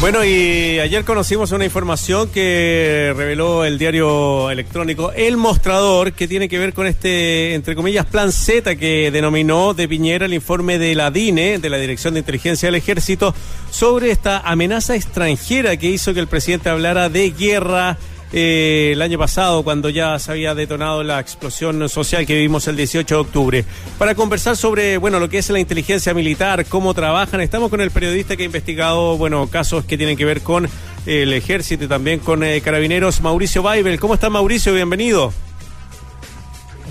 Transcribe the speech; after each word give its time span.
Bueno, 0.00 0.24
y 0.24 0.78
ayer 0.78 1.04
conocimos 1.04 1.52
una 1.52 1.66
información 1.66 2.30
que 2.30 3.12
reveló 3.14 3.66
el 3.66 3.78
diario 3.78 4.50
electrónico 4.50 5.12
El 5.12 5.36
Mostrador, 5.36 6.14
que 6.14 6.26
tiene 6.26 6.48
que 6.48 6.58
ver 6.58 6.72
con 6.72 6.86
este, 6.86 7.52
entre 7.52 7.76
comillas, 7.76 8.06
plan 8.06 8.32
Z 8.32 8.76
que 8.76 9.10
denominó 9.10 9.74
de 9.74 9.86
Piñera 9.86 10.24
el 10.24 10.32
informe 10.32 10.78
de 10.78 10.94
la 10.94 11.10
DINE, 11.10 11.58
de 11.58 11.68
la 11.68 11.76
Dirección 11.76 12.14
de 12.14 12.20
Inteligencia 12.20 12.68
del 12.68 12.76
Ejército, 12.76 13.34
sobre 13.70 14.10
esta 14.10 14.38
amenaza 14.38 14.96
extranjera 14.96 15.76
que 15.76 15.90
hizo 15.90 16.14
que 16.14 16.20
el 16.20 16.28
presidente 16.28 16.70
hablara 16.70 17.10
de 17.10 17.32
guerra 17.32 17.98
eh, 18.32 18.90
el 18.92 19.02
año 19.02 19.18
pasado, 19.18 19.62
cuando 19.62 19.88
ya 19.88 20.18
se 20.18 20.32
había 20.32 20.54
detonado 20.54 21.02
la 21.02 21.20
explosión 21.20 21.88
social 21.88 22.26
que 22.26 22.34
vivimos 22.34 22.68
el 22.68 22.76
18 22.76 23.14
de 23.14 23.20
octubre. 23.20 23.64
Para 23.98 24.14
conversar 24.14 24.56
sobre, 24.56 24.98
bueno, 24.98 25.18
lo 25.18 25.28
que 25.28 25.38
es 25.38 25.50
la 25.50 25.58
inteligencia 25.58 26.14
militar, 26.14 26.66
cómo 26.66 26.94
trabajan, 26.94 27.40
estamos 27.40 27.70
con 27.70 27.80
el 27.80 27.90
periodista 27.90 28.36
que 28.36 28.42
ha 28.44 28.46
investigado, 28.46 29.16
bueno, 29.16 29.48
casos 29.48 29.84
que 29.84 29.96
tienen 29.98 30.16
que 30.16 30.24
ver 30.24 30.42
con 30.42 30.68
el 31.06 31.32
ejército 31.32 31.84
y 31.84 31.88
también 31.88 32.20
con 32.20 32.44
eh, 32.44 32.60
carabineros, 32.60 33.20
Mauricio 33.20 33.62
Baibel. 33.62 33.98
¿Cómo 33.98 34.14
está 34.14 34.30
Mauricio? 34.30 34.74
Bienvenido. 34.74 35.32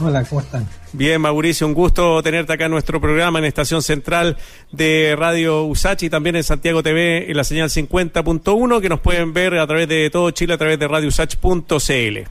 Hola, 0.02 0.24
¿cómo 0.24 0.40
están? 0.42 0.68
Bien, 0.94 1.20
Mauricio, 1.20 1.68
un 1.68 1.74
gusto 1.74 2.24
tenerte 2.24 2.54
acá 2.54 2.66
en 2.66 2.72
nuestro 2.72 3.02
programa 3.02 3.40
en 3.40 3.46
Estación 3.46 3.84
Central 3.84 4.38
de 4.72 5.16
Radio 5.18 5.66
Usachi 5.66 6.06
y 6.06 6.10
también 6.10 6.38
en 6.38 6.44
Santiago 6.44 6.82
TV 6.82 7.30
en 7.30 7.36
la 7.36 7.44
señal 7.44 7.70
50.1 7.70 8.82
que 8.82 8.90
nos 8.90 9.02
pueden 9.02 9.34
ver 9.34 9.56
a 9.56 9.68
través 9.68 9.90
de 9.90 10.10
todo 10.10 10.32
Chile 10.32 10.54
a 10.54 10.58
través 10.58 10.80
de 10.80 10.88
radiousach.cl. 10.88 12.30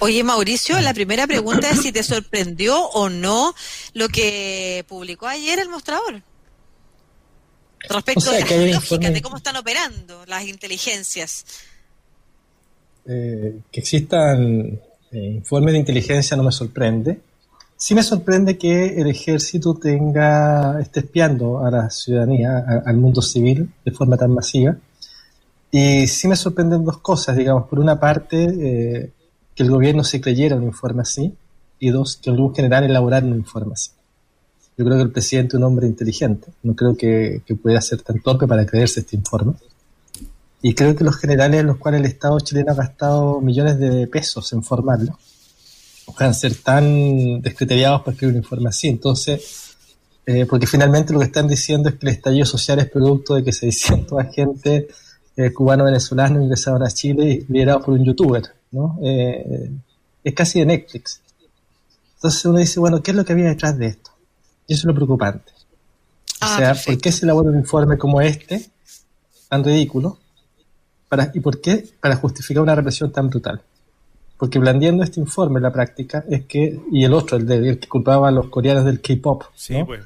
Oye, 0.00 0.24
Mauricio, 0.24 0.78
la 0.80 0.92
primera 0.92 1.26
pregunta 1.26 1.70
es 1.70 1.80
si 1.80 1.92
te 1.92 2.02
sorprendió 2.02 2.78
o 2.78 3.08
no 3.08 3.54
lo 3.94 4.08
que 4.08 4.84
publicó 4.88 5.26
ayer 5.26 5.58
el 5.58 5.68
mostrador. 5.68 6.22
Respecto 7.88 8.30
a 8.30 8.34
las 8.34 8.50
lógicas 8.50 9.12
de 9.12 9.22
cómo 9.22 9.36
están 9.36 9.56
operando 9.56 10.24
las 10.26 10.44
inteligencias. 10.44 11.44
Eh, 13.06 13.60
que 13.70 13.80
existan 13.80 14.80
informe 15.12 15.72
de 15.72 15.78
inteligencia 15.78 16.36
no 16.36 16.42
me 16.42 16.52
sorprende. 16.52 17.20
Sí 17.76 17.94
me 17.94 18.02
sorprende 18.02 18.56
que 18.56 19.00
el 19.00 19.08
ejército 19.08 19.74
tenga, 19.74 20.80
esté 20.80 21.00
espiando 21.00 21.64
a 21.64 21.70
la 21.70 21.90
ciudadanía, 21.90 22.82
al 22.84 22.96
mundo 22.96 23.20
civil, 23.20 23.68
de 23.84 23.90
forma 23.90 24.16
tan 24.16 24.32
masiva. 24.32 24.76
Y 25.70 26.06
sí 26.06 26.28
me 26.28 26.36
sorprenden 26.36 26.84
dos 26.84 26.98
cosas, 26.98 27.36
digamos. 27.36 27.68
Por 27.68 27.80
una 27.80 27.98
parte, 27.98 28.44
eh, 28.44 29.10
que 29.54 29.62
el 29.62 29.70
gobierno 29.70 30.04
se 30.04 30.20
creyera 30.20 30.56
un 30.56 30.64
informe 30.64 31.02
así, 31.02 31.34
y 31.78 31.90
dos, 31.90 32.16
que 32.16 32.30
algún 32.30 32.54
general 32.54 32.84
elaborara 32.84 33.26
un 33.26 33.34
informe 33.34 33.72
así. 33.72 33.90
Yo 34.78 34.84
creo 34.84 34.96
que 34.96 35.02
el 35.02 35.10
presidente 35.10 35.56
es 35.56 35.58
un 35.58 35.64
hombre 35.64 35.86
inteligente, 35.86 36.48
no 36.62 36.74
creo 36.74 36.96
que, 36.96 37.42
que 37.44 37.54
pueda 37.54 37.80
ser 37.80 38.02
tan 38.02 38.20
torpe 38.20 38.46
para 38.46 38.64
creerse 38.64 39.00
este 39.00 39.16
informe. 39.16 39.54
Y 40.62 40.74
creo 40.74 40.94
que 40.94 41.04
los 41.04 41.16
generales 41.16 41.60
en 41.60 41.66
los 41.66 41.78
cuales 41.78 42.00
el 42.00 42.06
Estado 42.06 42.38
chileno 42.40 42.72
ha 42.72 42.76
gastado 42.76 43.40
millones 43.40 43.78
de 43.78 44.06
pesos 44.06 44.52
en 44.52 44.62
formarlo 44.62 45.18
puedan 46.12 46.34
ser 46.34 46.54
tan 46.56 47.40
descriteriados 47.40 48.02
para 48.02 48.12
escribir 48.12 48.34
un 48.34 48.42
informe 48.42 48.68
así. 48.68 48.88
Entonces, 48.88 49.74
eh, 50.26 50.46
porque 50.46 50.66
finalmente 50.66 51.12
lo 51.12 51.20
que 51.20 51.26
están 51.26 51.48
diciendo 51.48 51.88
es 51.88 51.96
que 51.96 52.06
el 52.06 52.12
estallido 52.12 52.46
social 52.46 52.78
es 52.78 52.90
producto 52.90 53.34
de 53.34 53.44
que 53.44 53.52
600 53.52 54.18
agentes 54.20 54.86
eh, 55.36 55.52
cubano-venezolanos 55.52 56.42
ingresaron 56.42 56.82
a 56.82 56.90
Chile 56.90 57.44
liderados 57.48 57.84
por 57.84 57.94
un 57.94 58.04
youtuber, 58.04 58.42
¿no? 58.70 58.98
Eh, 59.02 59.70
es 60.22 60.34
casi 60.34 60.60
de 60.60 60.66
Netflix. 60.66 61.20
Entonces 62.16 62.44
uno 62.44 62.58
dice, 62.58 62.78
bueno, 62.78 63.02
¿qué 63.02 63.10
es 63.10 63.16
lo 63.16 63.24
que 63.24 63.32
había 63.32 63.48
detrás 63.48 63.76
de 63.76 63.86
esto? 63.86 64.10
Y 64.66 64.74
eso 64.74 64.82
es 64.82 64.84
lo 64.84 64.94
preocupante. 64.94 65.50
o 65.50 66.36
ah, 66.42 66.56
sea, 66.56 66.74
¿por 66.74 66.98
qué 66.98 67.10
se 67.10 67.24
elabora 67.24 67.50
un 67.50 67.58
informe 67.58 67.98
como 67.98 68.20
este, 68.20 68.70
tan 69.48 69.64
ridículo, 69.64 70.18
¿Y 71.34 71.40
por 71.40 71.60
qué? 71.60 71.84
Para 72.00 72.16
justificar 72.16 72.62
una 72.62 72.74
represión 72.74 73.12
tan 73.12 73.28
brutal. 73.28 73.60
Porque 74.38 74.58
blandiendo 74.58 75.04
este 75.04 75.20
informe, 75.20 75.60
la 75.60 75.72
práctica 75.72 76.24
es 76.28 76.46
que, 76.46 76.80
y 76.90 77.04
el 77.04 77.12
otro, 77.12 77.36
el, 77.36 77.46
de, 77.46 77.78
que 77.78 77.88
culpaba 77.88 78.28
a 78.28 78.30
los 78.30 78.48
coreanos 78.48 78.84
del 78.84 79.00
K-pop, 79.00 79.44
pues. 79.86 80.00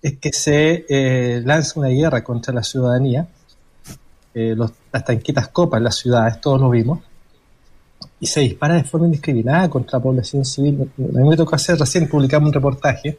es 0.00 0.18
que 0.18 0.32
se 0.32 0.86
eh, 0.88 1.42
lanza 1.44 1.80
una 1.80 1.88
guerra 1.88 2.22
contra 2.22 2.54
la 2.54 2.62
ciudadanía, 2.62 3.26
eh, 4.32 4.56
las 4.56 5.04
tanquitas 5.04 5.48
copas 5.48 5.78
en 5.78 5.84
las 5.84 5.96
ciudades, 5.96 6.40
todos 6.40 6.60
lo 6.60 6.70
vimos, 6.70 7.00
y 8.20 8.26
se 8.26 8.40
dispara 8.40 8.74
de 8.74 8.84
forma 8.84 9.06
indiscriminada 9.06 9.68
contra 9.68 9.98
la 9.98 10.02
población 10.02 10.44
civil. 10.44 10.90
A 10.98 11.18
mí 11.18 11.28
me 11.28 11.36
tocó 11.36 11.54
hacer, 11.54 11.78
recién 11.78 12.08
publicamos 12.08 12.48
un 12.48 12.54
reportaje, 12.54 13.18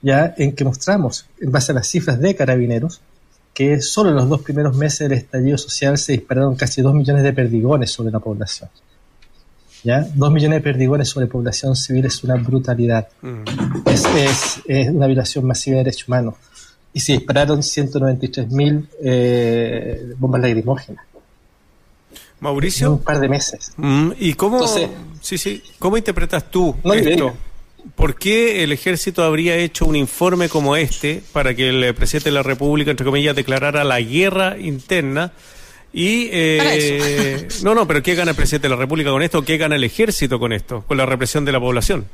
ya 0.00 0.32
en 0.38 0.54
que 0.54 0.64
mostramos, 0.64 1.26
en 1.40 1.52
base 1.52 1.72
a 1.72 1.74
las 1.74 1.86
cifras 1.86 2.18
de 2.18 2.34
carabineros, 2.34 3.00
que 3.54 3.80
solo 3.82 4.10
en 4.10 4.16
los 4.16 4.28
dos 4.28 4.40
primeros 4.40 4.76
meses 4.76 5.08
del 5.08 5.18
estallido 5.18 5.58
social 5.58 5.98
se 5.98 6.12
dispararon 6.12 6.56
casi 6.56 6.80
dos 6.80 6.94
millones 6.94 7.22
de 7.22 7.32
perdigones 7.32 7.90
sobre 7.90 8.10
la 8.10 8.18
población. 8.18 8.70
¿Ya? 9.84 10.06
Dos 10.14 10.32
millones 10.32 10.58
de 10.58 10.62
perdigones 10.62 11.08
sobre 11.08 11.26
población 11.26 11.74
civil 11.74 12.06
es 12.06 12.22
una 12.22 12.36
brutalidad. 12.36 13.08
Mm. 13.20 13.42
Es, 14.16 14.62
una 14.90 15.06
violación 15.06 15.44
masiva 15.44 15.78
de 15.78 15.84
derechos 15.84 16.08
humanos. 16.08 16.34
Y 16.94 17.00
se 17.00 17.12
dispararon 17.12 17.60
193.000 17.60 18.86
eh, 19.02 20.14
bombas 20.18 20.40
lacrimógenas. 20.40 21.04
Mauricio. 22.40 22.86
En 22.86 22.92
un 22.94 22.98
par 23.02 23.20
de 23.20 23.28
meses. 23.28 23.72
Mm, 23.76 24.10
¿Y 24.18 24.34
cómo, 24.34 24.66
sí, 24.66 25.38
sí, 25.38 25.62
cómo 25.78 25.96
interpretas 25.96 26.50
tú 26.50 26.74
esto? 26.84 27.32
¿Por 27.96 28.14
qué 28.14 28.62
el 28.62 28.72
ejército 28.72 29.24
habría 29.24 29.56
hecho 29.56 29.86
un 29.86 29.96
informe 29.96 30.48
como 30.48 30.76
este 30.76 31.22
para 31.32 31.54
que 31.54 31.68
el 31.68 31.94
presidente 31.94 32.30
de 32.30 32.34
la 32.34 32.42
República, 32.42 32.90
entre 32.92 33.04
comillas, 33.04 33.34
declarara 33.34 33.82
la 33.82 34.00
guerra 34.00 34.56
interna? 34.58 35.32
Y 35.92 36.28
eh, 36.30 37.48
no, 37.62 37.74
no, 37.74 37.86
pero 37.86 38.02
¿qué 38.02 38.14
gana 38.14 38.30
el 38.30 38.36
presidente 38.36 38.68
de 38.68 38.74
la 38.74 38.80
República 38.80 39.10
con 39.10 39.22
esto? 39.22 39.44
¿Qué 39.44 39.56
gana 39.56 39.76
el 39.76 39.84
ejército 39.84 40.38
con 40.38 40.52
esto? 40.52 40.84
Con 40.86 40.96
la 40.96 41.06
represión 41.06 41.44
de 41.44 41.52
la 41.52 41.60
población. 41.60 42.06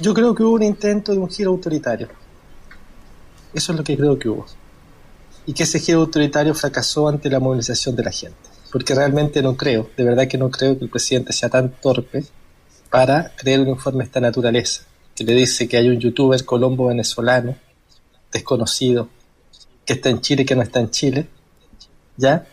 Yo 0.00 0.14
creo 0.14 0.34
que 0.34 0.42
hubo 0.42 0.54
un 0.54 0.62
intento 0.62 1.12
de 1.12 1.18
un 1.18 1.30
giro 1.30 1.50
autoritario. 1.50 2.08
Eso 3.54 3.72
es 3.72 3.78
lo 3.78 3.84
que 3.84 3.96
creo 3.96 4.18
que 4.18 4.28
hubo. 4.28 4.46
Y 5.46 5.52
que 5.52 5.62
ese 5.62 5.78
giro 5.78 6.00
autoritario 6.00 6.54
fracasó 6.54 7.08
ante 7.08 7.30
la 7.30 7.38
movilización 7.38 7.94
de 7.96 8.02
la 8.02 8.10
gente. 8.10 8.36
Porque 8.72 8.94
realmente 8.94 9.42
no 9.42 9.56
creo, 9.56 9.90
de 9.96 10.04
verdad 10.04 10.26
que 10.26 10.38
no 10.38 10.50
creo 10.50 10.78
que 10.78 10.84
el 10.84 10.90
presidente 10.90 11.32
sea 11.32 11.48
tan 11.48 11.70
torpe 11.70 12.24
para 12.90 13.32
crear 13.36 13.60
un 13.60 13.68
informe 13.68 14.00
de 14.00 14.04
esta 14.06 14.20
naturaleza, 14.20 14.82
que 15.14 15.24
le 15.24 15.34
dice 15.34 15.68
que 15.68 15.76
hay 15.76 15.88
un 15.88 15.98
youtuber 15.98 16.44
colombo 16.44 16.86
venezolano, 16.86 17.56
desconocido, 18.32 19.08
que 19.84 19.94
está 19.94 20.10
en 20.10 20.20
Chile 20.20 20.42
y 20.42 20.46
que 20.46 20.56
no 20.56 20.62
está 20.62 20.80
en 20.80 20.90
Chile, 20.90 21.26
¿ya? 22.16 22.46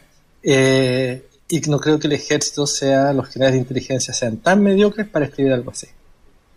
Eh, 0.44 1.28
y 1.50 1.60
no 1.62 1.80
creo 1.80 2.00
que 2.00 2.08
el 2.08 2.14
ejército 2.14 2.68
sea, 2.68 3.14
los 3.14 3.28
generales 3.28 3.54
de 3.54 3.60
inteligencia 3.60 4.14
sean 4.14 4.38
tan 4.38 4.62
mediocres 4.62 5.08
para 5.08 5.26
escribir 5.26 5.54
algo 5.54 5.72
así. 5.72 5.88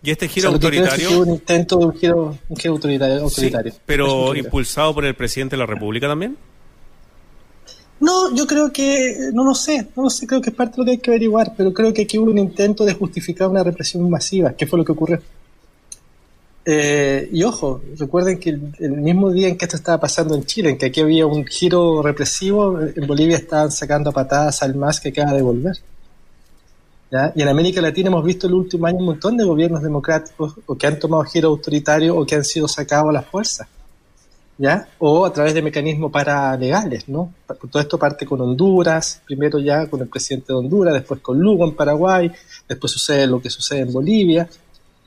¿Y 0.02 0.10
este 0.10 0.28
giro 0.28 0.48
autoritario? 0.48 1.08
Es 1.08 1.16
un 1.16 1.28
intento 1.30 1.76
de 1.78 1.84
un 1.84 1.96
giro, 1.96 2.38
un 2.48 2.56
giro 2.56 2.74
autoritario. 2.74 3.30
pero 3.84 4.34
impulsado 4.34 4.94
por 4.94 5.04
el 5.04 5.14
presidente 5.14 5.56
de 5.56 5.60
la 5.60 5.66
República 5.66 6.08
también. 6.08 6.36
No, 8.00 8.34
yo 8.34 8.46
creo 8.46 8.72
que, 8.72 9.30
no 9.32 9.44
lo 9.44 9.54
sé, 9.54 9.88
no 9.94 10.04
lo 10.04 10.10
sé, 10.10 10.26
creo 10.26 10.40
que 10.40 10.50
es 10.50 10.56
parte 10.56 10.76
de 10.76 10.78
lo 10.78 10.84
que 10.86 10.90
hay 10.92 10.98
que 10.98 11.10
averiguar, 11.10 11.52
pero 11.56 11.72
creo 11.72 11.92
que 11.92 12.02
aquí 12.02 12.18
hubo 12.18 12.30
un 12.30 12.38
intento 12.38 12.84
de 12.84 12.94
justificar 12.94 13.48
una 13.48 13.62
represión 13.62 14.08
masiva, 14.08 14.52
¿Qué 14.54 14.66
fue 14.66 14.78
lo 14.78 14.84
que 14.84 14.92
ocurrió. 14.92 15.20
Eh, 16.64 17.28
y 17.32 17.42
ojo, 17.42 17.82
recuerden 17.98 18.38
que 18.38 18.50
el, 18.50 18.92
mismo 18.92 19.30
día 19.30 19.48
en 19.48 19.56
que 19.56 19.64
esto 19.64 19.76
estaba 19.76 19.98
pasando 20.00 20.34
en 20.34 20.44
Chile, 20.44 20.70
en 20.70 20.78
que 20.78 20.86
aquí 20.86 21.00
había 21.00 21.26
un 21.26 21.44
giro 21.46 22.02
represivo, 22.02 22.78
en 22.80 23.06
Bolivia 23.06 23.36
estaban 23.36 23.70
sacando 23.70 24.12
patadas 24.12 24.62
al 24.62 24.74
MAS 24.74 25.00
que 25.00 25.10
acaba 25.10 25.32
de 25.32 25.42
volver. 25.42 25.76
Y 27.34 27.42
en 27.42 27.48
América 27.48 27.80
Latina 27.80 28.08
hemos 28.08 28.24
visto 28.24 28.46
el 28.46 28.54
último 28.54 28.86
año 28.86 28.98
un 28.98 29.06
montón 29.06 29.36
de 29.36 29.44
gobiernos 29.44 29.82
democráticos 29.82 30.54
o 30.64 30.76
que 30.76 30.86
han 30.86 30.98
tomado 30.98 31.24
giro 31.24 31.48
autoritario 31.48 32.16
o 32.16 32.24
que 32.24 32.36
han 32.36 32.44
sido 32.44 32.68
sacados 32.68 33.08
a 33.08 33.12
la 33.12 33.22
fuerza. 33.22 33.68
¿Ya? 34.60 34.86
O 34.98 35.24
a 35.24 35.32
través 35.32 35.54
de 35.54 35.62
mecanismos 35.62 36.12
paralegales, 36.12 37.08
¿no? 37.08 37.32
Todo 37.70 37.80
esto 37.80 37.98
parte 37.98 38.26
con 38.26 38.42
Honduras, 38.42 39.22
primero 39.24 39.58
ya 39.58 39.88
con 39.88 40.02
el 40.02 40.08
presidente 40.08 40.52
de 40.52 40.58
Honduras, 40.58 40.92
después 40.92 41.20
con 41.20 41.38
Lugo 41.38 41.64
en 41.64 41.74
Paraguay, 41.74 42.30
después 42.68 42.92
sucede 42.92 43.26
lo 43.26 43.40
que 43.40 43.48
sucede 43.48 43.80
en 43.80 43.92
Bolivia. 43.92 44.46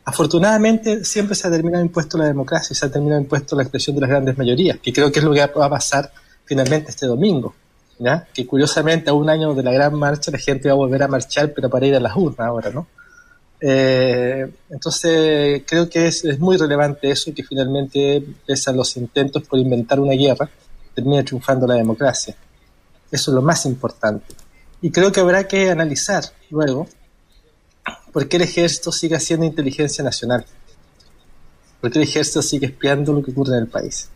Afortunadamente 0.05 1.05
siempre 1.05 1.35
se 1.35 1.47
ha 1.47 1.51
terminado 1.51 1.83
impuesto 1.83 2.17
la 2.17 2.25
democracia 2.25 2.73
y 2.73 2.75
se 2.75 2.83
ha 2.87 2.91
terminado 2.91 3.21
impuesto 3.21 3.55
la 3.55 3.61
expresión 3.61 3.95
de 3.95 4.01
las 4.01 4.09
grandes 4.09 4.35
mayorías, 4.39 4.79
que 4.79 4.91
creo 4.91 5.11
que 5.11 5.19
es 5.19 5.25
lo 5.25 5.31
que 5.31 5.45
va 5.45 5.65
a 5.65 5.69
pasar 5.69 6.11
finalmente 6.45 6.89
este 6.89 7.05
domingo, 7.05 7.53
¿ya? 7.99 8.27
Que 8.33 8.47
curiosamente 8.47 9.11
a 9.11 9.13
un 9.13 9.29
año 9.29 9.53
de 9.53 9.61
la 9.61 9.71
gran 9.71 9.93
marcha 9.93 10.31
la 10.31 10.39
gente 10.39 10.67
va 10.67 10.73
a 10.73 10.77
volver 10.77 11.03
a 11.03 11.07
marchar, 11.07 11.53
pero 11.53 11.69
para 11.69 11.85
ir 11.85 11.95
a 11.95 11.99
las 11.99 12.15
urnas 12.15 12.39
ahora, 12.39 12.71
¿no? 12.71 12.87
Eh, 13.65 14.45
entonces, 14.69 15.63
creo 15.65 15.89
que 15.89 16.07
es, 16.07 16.37
muy 16.37 16.57
relevante 16.57 17.09
eso 17.09 17.33
que 17.33 17.43
finalmente, 17.43 18.21
pese 18.45 18.69
a 18.69 18.73
los 18.73 18.97
intentos 18.97 19.43
por 19.43 19.57
inventar 19.57 20.01
una 20.01 20.15
guerra, 20.15 20.49
termina 20.93 21.23
triunfando 21.23 21.65
la 21.65 21.75
democracia. 21.75 22.35
Eso 23.09 23.31
es 23.31 23.35
lo 23.35 23.41
más 23.41 23.65
importante. 23.65 24.35
Y 24.81 24.91
creo 24.91 25.13
que 25.13 25.21
habrá 25.21 25.47
que 25.47 25.71
analizar 25.71 26.25
luego 26.49 26.89
por 28.11 28.27
qué 28.27 28.35
el 28.35 28.43
ejército 28.43 28.91
sigue 28.91 29.15
haciendo 29.15 29.45
inteligencia 29.45 30.03
nacional. 30.03 30.45
¿Por 31.79 31.89
qué 31.89 31.99
el 31.99 32.03
ejército 32.03 32.41
sigue 32.41 32.65
espiando 32.65 33.13
lo 33.13 33.23
que 33.23 33.31
ocurre 33.31 33.55
en 33.55 33.63
el 33.63 33.67
país? 33.67 34.09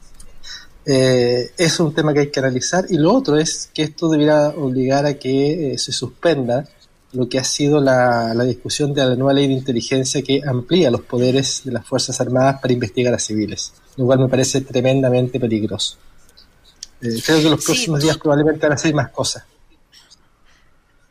Eh, 0.86 1.52
es 1.58 1.80
un 1.80 1.94
tema 1.94 2.14
que 2.14 2.20
hay 2.20 2.32
que 2.32 2.40
analizar 2.42 2.86
y 2.90 2.98
lo 2.98 3.14
otro 3.14 3.38
es 3.38 3.70
que 3.74 3.84
esto 3.84 4.10
debiera 4.10 4.50
obligar 4.50 5.06
a 5.06 5.14
que 5.14 5.74
eh, 5.74 5.78
se 5.78 5.94
suspenda 5.94 6.68
lo 7.13 7.30
que 7.30 7.39
ha 7.39 7.44
sido 7.44 7.80
la, 7.80 8.33
discusión 8.44 8.94
de 8.94 9.06
la 9.06 9.15
nueva 9.15 9.33
ley 9.33 9.48
de 9.48 9.54
inteligencia 9.54 10.21
que 10.21 10.42
amplía 10.45 10.92
los 10.92 11.01
poderes 11.01 11.62
de 11.63 11.71
las 11.71 11.86
Fuerzas 11.86 12.19
Armadas 12.19 12.59
para 12.62 12.74
investigar 12.74 13.13
a 13.13 13.19
civiles, 13.19 13.74
lo 13.95 14.06
cual 14.06 14.19
me 14.19 14.27
parece 14.27 14.62
tremendamente 14.62 15.39
peligroso. 15.39 15.98
Eh, 17.01 17.21
creo 17.25 17.42
que 17.42 17.50
los 17.50 17.63
próximos 17.63 18.01
días 18.01 18.18
probablemente 18.18 18.62
van 18.62 18.71
a 18.74 18.75
hacer 18.75 18.94
más 18.94 19.09
cosas. 19.12 19.44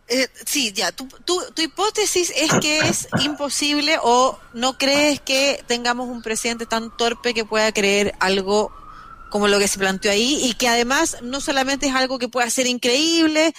Eh, 0.09 0.29
sí, 0.45 0.73
ya, 0.73 0.93
tu, 0.93 1.09
tu, 1.25 1.41
tu, 1.53 1.63
hipótesis 1.63 2.33
es 2.37 2.53
que 2.61 2.79
es 2.79 3.09
imposible 3.25 3.97
o 4.01 4.39
no 4.55 4.79
crees 4.79 5.21
que 5.21 5.65
tengamos 5.67 6.09
un 6.09 6.23
presidente 6.23 6.65
tan 6.65 6.97
torpe 6.97 7.35
que 7.35 7.45
pueda 7.45 7.73
creer 7.73 8.15
algo 8.21 8.71
como 9.31 9.49
lo 9.49 9.59
que 9.59 9.67
se 9.67 9.81
planteó 9.81 10.13
ahí 10.13 10.39
y 10.45 10.55
que 10.55 10.69
además 10.69 11.17
no 11.23 11.41
solamente 11.41 11.89
es 11.89 11.95
algo 11.95 12.21
que 12.21 12.29
pueda 12.29 12.49
ser 12.51 12.69
increíble 12.69 13.53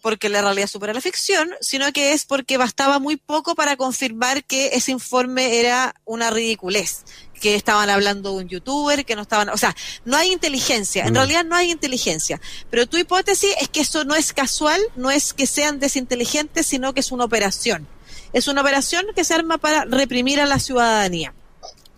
porque 0.00 0.28
la 0.28 0.42
realidad 0.42 0.66
supera 0.66 0.92
la 0.92 1.00
ficción, 1.00 1.50
sino 1.60 1.92
que 1.92 2.12
es 2.12 2.24
porque 2.24 2.56
bastaba 2.56 2.98
muy 2.98 3.16
poco 3.16 3.54
para 3.54 3.76
confirmar 3.76 4.44
que 4.44 4.70
ese 4.72 4.92
informe 4.92 5.60
era 5.60 5.94
una 6.04 6.30
ridiculez, 6.30 7.04
que 7.40 7.54
estaban 7.54 7.90
hablando 7.90 8.30
de 8.30 8.44
un 8.44 8.48
youtuber, 8.48 9.04
que 9.04 9.16
no 9.16 9.22
estaban, 9.22 9.48
o 9.48 9.56
sea, 9.56 9.74
no 10.04 10.16
hay 10.16 10.32
inteligencia, 10.32 11.04
en 11.04 11.12
mm. 11.12 11.16
realidad 11.16 11.44
no 11.44 11.56
hay 11.56 11.70
inteligencia, 11.70 12.40
pero 12.70 12.86
tu 12.86 12.96
hipótesis 12.96 13.54
es 13.60 13.68
que 13.68 13.80
eso 13.80 14.04
no 14.04 14.14
es 14.14 14.32
casual, 14.32 14.80
no 14.96 15.10
es 15.10 15.32
que 15.32 15.46
sean 15.46 15.80
desinteligentes, 15.80 16.66
sino 16.66 16.92
que 16.92 17.00
es 17.00 17.10
una 17.10 17.24
operación. 17.24 17.88
Es 18.32 18.46
una 18.46 18.60
operación 18.60 19.06
que 19.14 19.24
se 19.24 19.34
arma 19.34 19.58
para 19.58 19.84
reprimir 19.84 20.40
a 20.40 20.46
la 20.46 20.60
ciudadanía, 20.60 21.34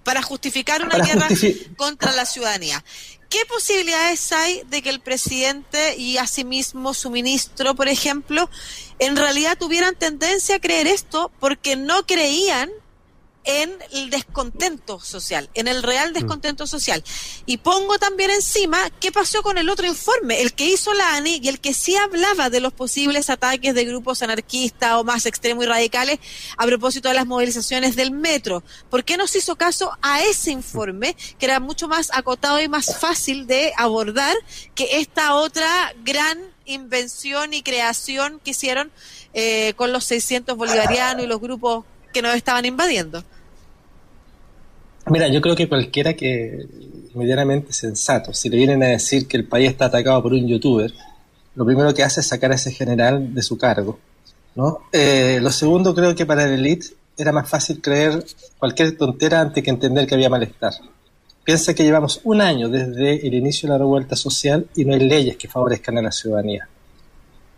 para 0.03 0.23
justificar 0.23 0.83
una 0.83 0.97
guerra 0.97 1.29
contra 1.77 2.13
la 2.13 2.25
ciudadanía. 2.25 2.83
¿Qué 3.33 3.47
posibilidades 3.47 4.31
hay 4.33 4.63
de 4.67 4.83
que 4.83 4.91
el 4.91 5.01
presidente 5.01 5.97
y 5.97 6.19
asimismo 6.19 6.93
su 6.93 7.09
ministro, 7.09 7.75
por 7.75 7.89
ejemplo, 7.89 8.51
en 8.99 9.17
realidad 9.17 9.57
tuvieran 9.57 9.95
tendencia 9.95 10.57
a 10.57 10.61
creer 10.61 10.87
esto 10.87 11.33
porque 11.41 11.75
no 11.75 12.05
creían 12.05 12.69
en 13.45 13.73
el 13.93 14.11
descontento 14.11 15.01
social, 15.01 15.51
en 15.55 15.69
el 15.69 15.83
real 15.83 16.11
mm. 16.11 16.15
descontento 16.15 16.67
social. 16.67 17.03
Y 17.47 17.59
pongo 17.59 17.99
también 17.99 18.31
encima 18.31 18.79
qué 19.01 19.13
pasó 19.13 19.43
con 19.43 19.59
el 19.59 19.69
otro 19.69 19.87
informe, 19.87 20.43
el 20.43 20.53
que 20.55 20.67
hizo 20.67 20.93
la 20.95 21.17
ANI 21.17 21.41
y 21.43 21.49
el 21.49 21.61
que 21.61 21.75
sí 21.75 21.97
hablaba 21.97 22.51
de 22.51 22.61
los 22.61 22.73
posibles 22.73 23.31
ataques 23.31 23.75
de 23.75 23.85
grupos 23.85 24.23
anarquistas 24.23 24.93
o 24.95 25.05
más 25.05 25.27
extremos 25.27 25.65
y 25.65 25.69
radicales 25.69 26.19
a 26.57 26.67
propósito 26.67 27.09
de 27.09 27.15
las 27.15 27.27
movilizaciones 27.27 27.97
del 27.97 28.11
metro. 28.11 28.63
¿Por 28.91 29.05
qué 29.05 29.17
no 29.17 29.27
se 29.27 29.39
hizo 29.39 29.57
caso 29.57 29.93
a 30.03 30.23
ese 30.23 30.51
informe, 30.51 31.17
que 31.39 31.47
era 31.47 31.61
mucho 31.61 31.89
más 31.89 32.11
acotado 32.13 32.61
y 32.61 32.69
más 32.69 32.99
fácil 32.99 33.47
de 33.47 33.73
abordar 33.77 34.37
que 34.75 34.99
esta 34.99 35.35
otra 35.35 35.95
gran 36.05 36.39
invención 36.65 37.55
y 37.55 37.63
creación 37.63 38.41
que 38.45 38.51
hicieron 38.53 38.91
eh, 39.35 39.75
con 39.77 39.93
los 39.93 40.05
600 40.05 40.57
bolivarianos 40.57 41.25
y 41.25 41.27
los 41.27 41.41
grupos 41.41 41.85
que 42.13 42.23
nos 42.23 42.35
estaban 42.35 42.65
invadiendo. 42.65 43.23
Mira, 45.07 45.29
yo 45.29 45.41
creo 45.41 45.57
que 45.57 45.69
cualquiera 45.69 46.15
que 46.15 46.67
medianamente 47.15 47.73
sensato, 47.73 48.33
si 48.33 48.49
le 48.49 48.57
vienen 48.57 48.83
a 48.83 48.89
decir 48.89 49.27
que 49.27 49.37
el 49.37 49.47
país 49.47 49.71
está 49.71 49.87
atacado 49.87 50.23
por 50.23 50.33
un 50.33 50.47
youtuber, 50.47 50.93
lo 51.55 51.67
primero 51.67 51.93
que 51.93 52.03
hace 52.03 52.21
es 52.21 52.29
sacar 52.29 52.53
a 52.53 52.55
ese 52.55 52.71
general 52.71 53.35
de 53.35 53.43
su 53.43 53.59
cargo. 53.59 53.99
¿no? 54.55 54.81
Eh, 54.93 55.39
lo 55.43 55.51
segundo, 55.51 55.95
creo 55.95 56.15
que 56.15 56.27
para 56.27 56.45
el 56.45 56.53
elite 56.53 56.89
era 57.17 57.33
más 57.33 57.49
fácil 57.49 57.81
creer 57.81 58.25
cualquier 58.59 58.97
tontera 58.97 59.41
antes 59.41 59.63
que 59.63 59.71
entender 59.71 60.07
que 60.07 60.15
había 60.15 60.29
malestar. 60.29 60.73
Piensa 61.45 61.75
que 61.75 61.83
llevamos 61.83 62.21
un 62.25 62.41
año 62.41 62.69
desde 62.69 63.27
el 63.27 63.35
inicio 63.35 63.67
de 63.67 63.73
la 63.73 63.79
revuelta 63.79 64.15
social 64.15 64.67
y 64.77 64.85
no 64.85 64.95
hay 64.95 65.01
leyes 65.01 65.37
que 65.37 65.49
favorezcan 65.49 65.99
a 65.99 66.03
la 66.03 66.13
ciudadanía. 66.13 66.69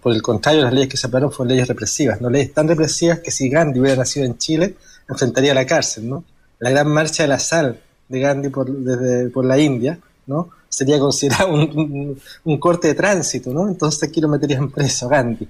Por 0.05 0.13
el 0.13 0.21
contrario, 0.21 0.61
las 0.61 0.75
leyes 0.75 0.91
que 0.91 0.99
se 0.99 1.07
aprobaron 1.07 1.33
fueron 1.33 1.49
leyes 1.49 1.67
represivas, 1.67 2.21
no 2.21 2.29
leyes 2.29 2.53
tan 2.53 2.69
represivas 2.69 3.21
que 3.21 3.31
si 3.31 3.49
Gandhi 3.49 3.81
hubiera 3.81 3.97
nacido 3.97 4.27
en 4.27 4.37
Chile, 4.37 4.75
enfrentaría 5.09 5.55
la 5.55 5.65
cárcel, 5.65 6.11
¿no? 6.11 6.25
La 6.59 6.69
gran 6.69 6.89
marcha 6.89 7.23
de 7.23 7.31
la 7.31 7.39
sal 7.39 7.81
de 8.07 8.21
Gandhi 8.21 8.51
por, 8.51 8.71
desde, 8.71 9.31
por 9.31 9.47
la 9.47 9.59
India, 9.59 9.99
¿no? 10.27 10.51
Sería 10.69 10.99
considerado 10.99 11.55
un, 11.55 12.59
corte 12.61 12.89
de 12.89 12.95
tránsito, 12.95 13.51
¿no? 13.51 13.67
Entonces 13.67 14.07
aquí 14.07 14.21
lo 14.21 14.29
meterían 14.29 14.71
preso, 14.71 15.09
Gandhi. 15.09 15.49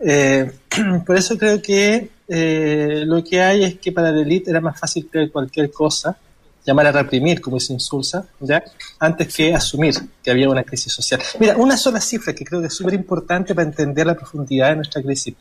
Eh, 0.00 0.50
por 1.06 1.16
eso 1.16 1.38
creo 1.38 1.62
que 1.62 2.10
eh, 2.26 3.04
lo 3.06 3.22
que 3.22 3.40
hay 3.40 3.62
es 3.62 3.78
que 3.78 3.92
para 3.92 4.10
la 4.10 4.22
élite 4.22 4.50
era 4.50 4.60
más 4.60 4.76
fácil 4.76 5.08
creer 5.08 5.30
cualquier 5.30 5.70
cosa 5.70 6.18
llamar 6.64 6.86
a 6.86 6.92
reprimir, 6.92 7.40
como 7.40 7.56
dice 7.56 7.72
Insulsa, 7.72 8.26
¿ya? 8.40 8.64
antes 8.98 9.34
que 9.34 9.54
asumir 9.54 9.94
que 10.22 10.30
había 10.30 10.48
una 10.48 10.64
crisis 10.64 10.92
social. 10.92 11.20
Mira, 11.38 11.56
una 11.56 11.76
sola 11.76 12.00
cifra 12.00 12.34
que 12.34 12.44
creo 12.44 12.60
que 12.60 12.68
es 12.68 12.74
súper 12.74 12.94
importante 12.94 13.54
para 13.54 13.68
entender 13.68 14.06
la 14.06 14.14
profundidad 14.14 14.70
de 14.70 14.76
nuestra 14.76 15.02
crisis. 15.02 15.34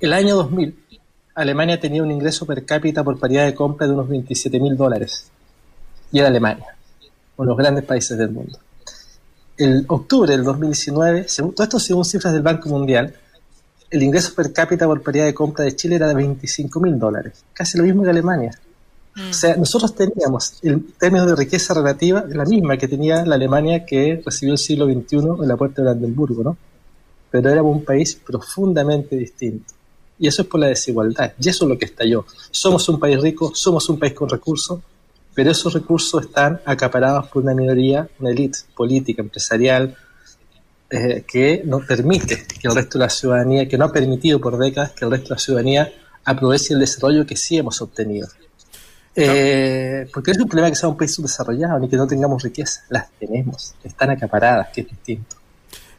El 0.00 0.12
año 0.12 0.36
2000, 0.36 0.78
Alemania 1.34 1.78
tenía 1.80 2.02
un 2.02 2.10
ingreso 2.10 2.46
per 2.46 2.64
cápita 2.64 3.04
por 3.04 3.18
paridad 3.18 3.44
de 3.44 3.54
compra 3.54 3.86
de 3.86 3.92
unos 3.92 4.08
27 4.08 4.58
mil 4.58 4.76
dólares. 4.76 5.30
Y 6.10 6.18
era 6.18 6.28
Alemania, 6.28 6.76
uno 7.36 7.46
de 7.46 7.48
los 7.48 7.56
grandes 7.56 7.84
países 7.84 8.16
del 8.18 8.30
mundo. 8.30 8.58
El 9.56 9.84
octubre 9.88 10.32
del 10.32 10.44
2019, 10.44 11.28
según, 11.28 11.54
todo 11.54 11.64
esto 11.64 11.78
según 11.80 12.04
cifras 12.04 12.32
del 12.32 12.42
Banco 12.42 12.68
Mundial, 12.68 13.14
el 13.90 14.02
ingreso 14.02 14.34
per 14.34 14.52
cápita 14.52 14.86
por 14.86 15.02
paridad 15.02 15.24
de 15.24 15.34
compra 15.34 15.64
de 15.64 15.74
Chile 15.74 15.96
era 15.96 16.08
de 16.08 16.14
25 16.14 16.80
mil 16.80 16.98
dólares, 16.98 17.44
casi 17.52 17.78
lo 17.78 17.84
mismo 17.84 18.02
que 18.02 18.10
Alemania. 18.10 18.52
O 19.30 19.32
sea, 19.32 19.56
nosotros 19.56 19.94
teníamos 19.94 20.58
el 20.62 20.92
término 20.94 21.26
de 21.26 21.34
riqueza 21.34 21.74
relativa 21.74 22.24
la 22.28 22.44
misma 22.44 22.76
que 22.76 22.86
tenía 22.86 23.24
la 23.24 23.34
Alemania 23.34 23.84
que 23.84 24.22
recibió 24.24 24.52
el 24.52 24.58
siglo 24.58 24.86
XXI 24.86 25.16
en 25.42 25.48
la 25.48 25.56
puerta 25.56 25.82
de 25.82 25.88
Brandenburgo, 25.88 26.42
¿no? 26.42 26.56
Pero 27.30 27.50
éramos 27.50 27.76
un 27.76 27.84
país 27.84 28.14
profundamente 28.14 29.16
distinto. 29.16 29.74
Y 30.18 30.28
eso 30.28 30.42
es 30.42 30.48
por 30.48 30.60
la 30.60 30.68
desigualdad. 30.68 31.32
Y 31.40 31.48
eso 31.48 31.64
es 31.64 31.68
lo 31.68 31.78
que 31.78 31.86
estalló. 31.86 32.26
Somos 32.50 32.88
un 32.88 32.98
país 32.98 33.20
rico, 33.20 33.52
somos 33.54 33.88
un 33.88 33.98
país 33.98 34.14
con 34.14 34.28
recursos, 34.28 34.80
pero 35.34 35.50
esos 35.50 35.72
recursos 35.72 36.24
están 36.24 36.60
acaparados 36.64 37.28
por 37.28 37.42
una 37.42 37.54
minoría, 37.54 38.08
una 38.18 38.30
élite 38.30 38.60
política, 38.74 39.22
empresarial, 39.22 39.96
eh, 40.90 41.24
que 41.26 41.62
no 41.64 41.80
permite 41.80 42.46
que 42.60 42.66
el 42.66 42.74
resto 42.74 42.98
de 42.98 43.04
la 43.04 43.10
ciudadanía, 43.10 43.68
que 43.68 43.76
no 43.76 43.84
ha 43.84 43.92
permitido 43.92 44.40
por 44.40 44.56
décadas 44.58 44.92
que 44.92 45.04
el 45.04 45.10
resto 45.10 45.28
de 45.28 45.34
la 45.34 45.38
ciudadanía 45.38 45.92
aproveche 46.24 46.74
el 46.74 46.80
desarrollo 46.80 47.26
que 47.26 47.36
sí 47.36 47.56
hemos 47.56 47.80
obtenido. 47.82 48.26
Eh, 49.20 50.06
porque 50.12 50.30
es 50.30 50.38
un 50.38 50.48
problema 50.48 50.70
que 50.70 50.76
sea 50.76 50.88
un 50.88 50.96
país 50.96 51.12
subdesarrollado 51.12 51.78
ni 51.80 51.88
que 51.88 51.96
no 51.96 52.06
tengamos 52.06 52.42
riqueza. 52.42 52.84
Las 52.88 53.10
tenemos, 53.18 53.74
están 53.82 54.10
acaparadas, 54.10 54.68
que 54.72 54.82
es 54.82 54.88
distinto. 54.88 55.36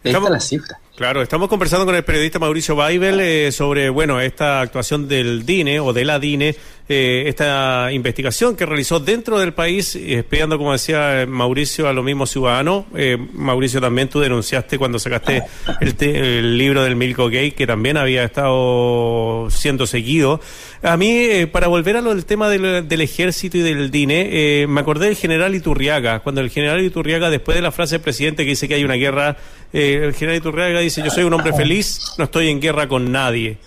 Ahí 0.04 0.14
está 0.14 0.30
la 0.30 0.40
cifra. 0.40 0.80
Claro, 0.96 1.22
estamos 1.22 1.50
conversando 1.50 1.86
con 1.86 1.96
el 1.96 2.04
periodista 2.04 2.40
Mauricio 2.40 2.76
Baibel 2.76 3.20
eh, 3.20 3.52
sobre, 3.52 3.90
bueno, 3.90 4.22
esta 4.22 4.62
actuación 4.62 5.08
del 5.08 5.46
DINE 5.46 5.80
o 5.80 5.92
de 5.92 6.06
la 6.06 6.20
DINE, 6.20 6.56
eh, 6.92 7.26
esta 7.28 7.92
investigación 7.92 8.56
que 8.56 8.66
realizó 8.66 9.00
dentro 9.00 9.38
del 9.38 9.54
país, 9.54 9.96
espiando, 9.96 10.58
como 10.58 10.72
decía 10.72 11.24
Mauricio, 11.28 11.88
a 11.88 11.94
lo 11.94 12.02
mismo 12.02 12.26
ciudadano. 12.26 12.88
Eh, 12.96 13.16
Mauricio, 13.34 13.80
también 13.80 14.10
tú 14.10 14.20
denunciaste 14.22 14.80
cuando 14.80 14.98
sacaste 14.98 15.44
el, 15.82 16.58
libro 16.58 16.84
del 16.84 16.96
Milko 16.96 17.30
Gay, 17.30 17.52
que 17.52 17.68
también 17.68 17.96
había 17.96 18.24
estado 18.24 19.50
siendo 19.52 19.86
seguido. 19.86 20.42
A 20.82 20.98
mí, 20.98 21.46
para 21.52 21.68
volver 21.68 21.98
a 21.98 22.02
lo 22.02 22.16
del 22.16 22.26
tema 22.26 22.50
del, 22.50 22.88
del 22.88 23.02
ejército 23.02 23.60
y 23.60 23.62
del 23.62 23.92
DINE, 23.92 24.66
me 24.68 24.82
acordé 24.82 25.06
del 25.06 25.16
general 25.16 25.54
Iturriaga, 25.54 26.22
cuando 26.22 26.42
el 26.42 26.50
general 26.50 26.84
Iturriaga, 26.84 27.30
después 27.30 27.54
de 27.54 27.62
la 27.62 27.72
frase 27.72 27.96
del 27.96 28.02
presidente 28.02 28.46
que 28.46 28.50
dice 28.50 28.68
que 28.68 28.74
hay 28.74 28.84
una 28.84 28.96
guerra, 28.96 29.38
el 29.74 30.16
general 30.16 30.38
Iturriaga 30.38 30.80
dice, 30.80 31.04
yo 31.04 31.12
soy 31.12 31.24
un 31.24 31.34
hombre 31.34 31.54
feliz, 31.54 32.16
no 32.18 32.24
estoy 32.24 32.50
en 32.50 32.60
guerra 32.60 32.88
con 32.88 33.12
nadie. 33.12 33.60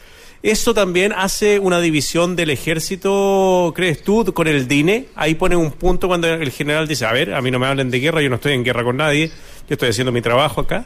¿Eso 0.43 0.75
también 0.75 1.13
hace 1.13 1.61
una 1.61 1.81
división 1.81 2.35
del 2.35 2.51
ejército, 2.51 3.73
crees 3.77 4.03
tú, 4.03 4.25
con 4.35 4.49
el 4.49 4.67
DINE? 4.67 5.07
Ahí 5.15 5.37
pone 5.37 5.55
un 5.55 5.71
punto 5.71 6.09
cuando 6.09 6.27
el 6.27 6.51
general 6.51 6.89
dice, 6.89 7.07
a 7.07 7.13
ver, 7.13 7.33
a 7.33 7.41
mí 7.41 7.53
no 7.53 7.61
me 7.61 7.67
hablen 7.67 7.93
de 7.93 8.01
guerra, 8.01 8.21
yo 8.23 8.29
no 8.29 8.35
estoy 8.37 8.55
en 8.55 8.65
guerra 8.65 8.83
con 8.83 8.97
nadie, 8.97 9.29
yo 9.29 9.75
estoy 9.75 9.91
haciendo 9.91 10.11
mi 10.11 10.21
trabajo 10.21 10.63
acá. 10.63 10.85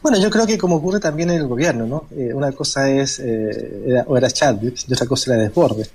Bueno, 0.00 0.18
yo 0.18 0.30
creo 0.30 0.46
que 0.46 0.56
como 0.56 0.76
ocurre 0.76 0.98
también 0.98 1.28
en 1.28 1.42
el 1.42 1.46
gobierno, 1.46 1.86
¿no? 1.86 2.06
Eh, 2.16 2.32
una 2.32 2.52
cosa 2.52 2.90
es, 2.90 3.18
eh, 3.18 3.82
era, 3.86 4.04
o 4.06 4.16
era 4.16 4.30
Chadwick, 4.30 4.78
y 4.88 4.94
otra 4.94 5.06
cosa 5.06 5.34
era 5.34 5.42
Desborde. 5.42 5.86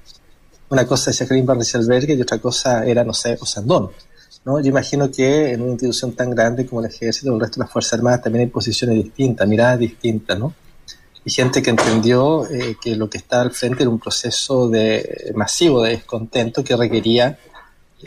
Una 0.69 0.85
cosa 0.85 1.09
es 1.09 1.17
Jacqueline 1.17 1.45
Van 1.45 1.59
y 1.59 2.21
otra 2.21 2.37
cosa 2.37 2.85
era, 2.85 3.03
no 3.03 3.13
sé, 3.13 3.35
Osandón. 3.39 3.89
¿no? 4.43 4.59
Yo 4.59 4.69
imagino 4.69 5.09
que 5.09 5.53
en 5.53 5.61
una 5.61 5.71
institución 5.71 6.13
tan 6.13 6.29
grande 6.29 6.67
como 6.67 6.81
el 6.81 6.87
ejército 6.87 7.31
o 7.31 7.35
el 7.35 7.41
resto 7.41 7.59
de 7.59 7.65
las 7.65 7.71
Fuerzas 7.71 7.93
Armadas 7.93 8.21
también 8.21 8.45
hay 8.45 8.51
posiciones 8.51 8.95
distintas, 9.03 9.47
miradas 9.47 9.79
distintas, 9.79 10.37
¿no? 10.37 10.53
Y 11.25 11.31
gente 11.31 11.61
que 11.61 11.71
entendió 11.71 12.47
eh, 12.49 12.77
que 12.79 12.95
lo 12.95 13.09
que 13.09 13.17
estaba 13.17 13.41
al 13.41 13.51
frente 13.51 13.83
era 13.83 13.89
un 13.89 13.99
proceso 13.99 14.69
de, 14.69 15.33
masivo 15.35 15.81
de 15.81 15.91
descontento 15.91 16.63
que 16.63 16.75
requería, 16.75 17.39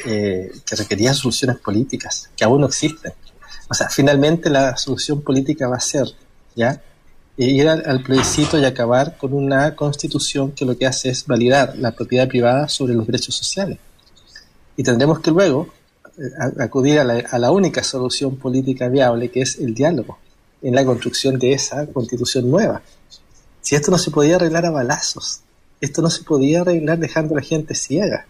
eh, 0.07 0.53
que 0.65 0.77
requería 0.77 1.13
soluciones 1.13 1.59
políticas, 1.59 2.31
que 2.37 2.45
aún 2.45 2.61
no 2.61 2.69
existen. 2.69 3.13
O 3.69 3.75
sea, 3.75 3.89
finalmente 3.89 4.49
la 4.49 4.77
solución 4.77 5.21
política 5.23 5.69
va 5.69 5.77
a 5.77 5.81
ser, 5.81 6.07
¿ya? 6.55 6.81
ir 7.37 7.69
al, 7.69 7.85
al 7.87 8.03
plebiscito 8.03 8.59
y 8.59 8.65
acabar 8.65 9.17
con 9.17 9.33
una 9.33 9.77
constitución 9.77 10.53
que 10.53 10.65
lo 10.65 10.77
que 10.77 10.87
hace 10.87 11.11
es 11.11 11.27
validar 11.27 11.77
la 11.77 11.93
propiedad 11.93 12.27
privada 12.27 12.69
sobre 12.69 12.95
los 12.95 13.07
derechos 13.07 13.35
sociales. 13.35 13.79
Y 14.77 14.83
tendremos 14.83 15.21
que 15.21 15.31
luego 15.31 15.69
acudir 16.59 16.99
a 16.99 17.39
la, 17.39 17.51
única 17.51 17.83
solución 17.83 18.37
política 18.37 18.89
viable, 18.89 19.31
que 19.31 19.43
es 19.43 19.59
el 19.59 19.75
diálogo, 19.75 20.19
en 20.63 20.75
la 20.75 20.85
construcción 20.85 21.39
de 21.39 21.53
esa 21.53 21.87
constitución 21.87 22.51
nueva. 22.51 22.83
Si 23.61 23.75
esto 23.75 23.91
no 23.91 23.99
se 23.99 24.11
podía 24.11 24.37
arreglar 24.37 24.67
a 24.67 24.71
balazos, 24.71 25.41
esto 25.81 26.03
no 26.03 26.11
se 26.11 26.25
podía 26.25 26.63
arreglar 26.63 26.99
dejando 26.99 27.35
a 27.35 27.39
la 27.39 27.43
gente 27.43 27.75
ciega, 27.75 28.27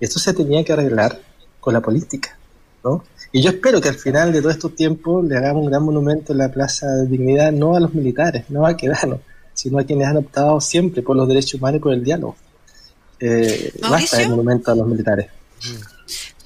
esto 0.00 0.18
se 0.18 0.34
tenía 0.34 0.64
que 0.64 0.72
arreglar 0.72 1.20
con 1.60 1.74
la 1.74 1.80
política, 1.80 2.38
¿no? 2.84 3.04
Y 3.32 3.42
yo 3.42 3.50
espero 3.50 3.80
que 3.80 3.88
al 3.88 3.96
final 3.96 4.32
de 4.32 4.40
todo 4.40 4.50
estos 4.50 4.74
tiempos 4.74 5.24
le 5.24 5.36
hagamos 5.36 5.64
un 5.64 5.70
gran 5.70 5.82
monumento 5.82 6.32
en 6.32 6.38
la 6.38 6.50
Plaza 6.50 6.86
de 6.86 7.06
Dignidad, 7.06 7.52
no 7.52 7.76
a 7.76 7.80
los 7.80 7.92
militares, 7.92 8.44
no 8.48 8.66
a 8.66 8.76
Quedano, 8.76 9.20
sino 9.52 9.78
a 9.78 9.84
quienes 9.84 10.06
han 10.06 10.18
optado 10.18 10.60
siempre 10.60 11.02
por 11.02 11.16
los 11.16 11.26
derechos 11.26 11.54
humanos 11.54 11.78
y 11.78 11.82
por 11.82 11.92
el 11.92 12.04
diálogo. 12.04 12.36
Eh, 13.18 13.72
basta 13.90 14.22
el 14.22 14.30
monumento 14.30 14.70
a 14.70 14.74
los 14.76 14.86
militares. 14.86 15.26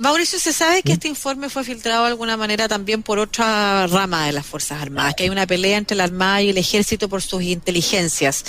Mauricio, 0.01 0.39
se 0.39 0.55
sabe 0.55 0.83
que 0.83 0.93
este 0.93 1.09
informe 1.09 1.51
fue 1.51 1.63
filtrado 1.63 2.05
de 2.05 2.09
alguna 2.09 2.35
manera 2.39 2.69
también 2.69 3.03
por 3.03 3.19
otra 3.19 3.87
rama 3.87 4.25
de 4.25 4.33
las 4.33 4.47
Fuerzas 4.47 4.81
Armadas, 4.81 5.15
que 5.15 5.25
hay 5.25 5.29
una 5.29 5.47
pelea 5.47 5.77
entre 5.77 5.95
la 5.95 6.05
Armada 6.05 6.41
y 6.41 6.49
el 6.49 6.57
Ejército 6.57 7.11
por 7.11 7.21
sus 7.21 7.43
inteligencias. 7.43 8.47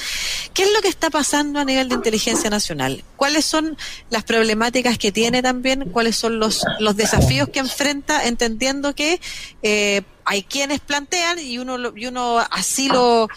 ¿Qué 0.54 0.64
es 0.64 0.72
lo 0.72 0.82
que 0.82 0.88
está 0.88 1.10
pasando 1.10 1.60
a 1.60 1.66
nivel 1.66 1.90
de 1.90 1.96
inteligencia 1.96 2.50
nacional? 2.50 3.04
¿Cuáles 3.18 3.44
son 3.44 3.78
las 4.10 4.24
problemáticas 4.24 4.98
que 4.98 5.12
tiene 5.12 5.42
también? 5.42 5.90
¿Cuáles 5.90 6.16
son 6.16 6.40
los, 6.40 6.64
los 6.80 6.96
desafíos 6.96 7.50
que 7.50 7.60
enfrenta, 7.60 8.28
entendiendo 8.28 8.96
que 8.96 9.20
eh, 9.62 10.04
hay 10.24 10.44
quienes 10.44 10.80
plantean 10.80 11.38
y 11.38 11.58
uno, 11.58 11.78
y 11.94 12.06
uno 12.06 12.40
así 12.50 12.88
lo... 12.88 13.28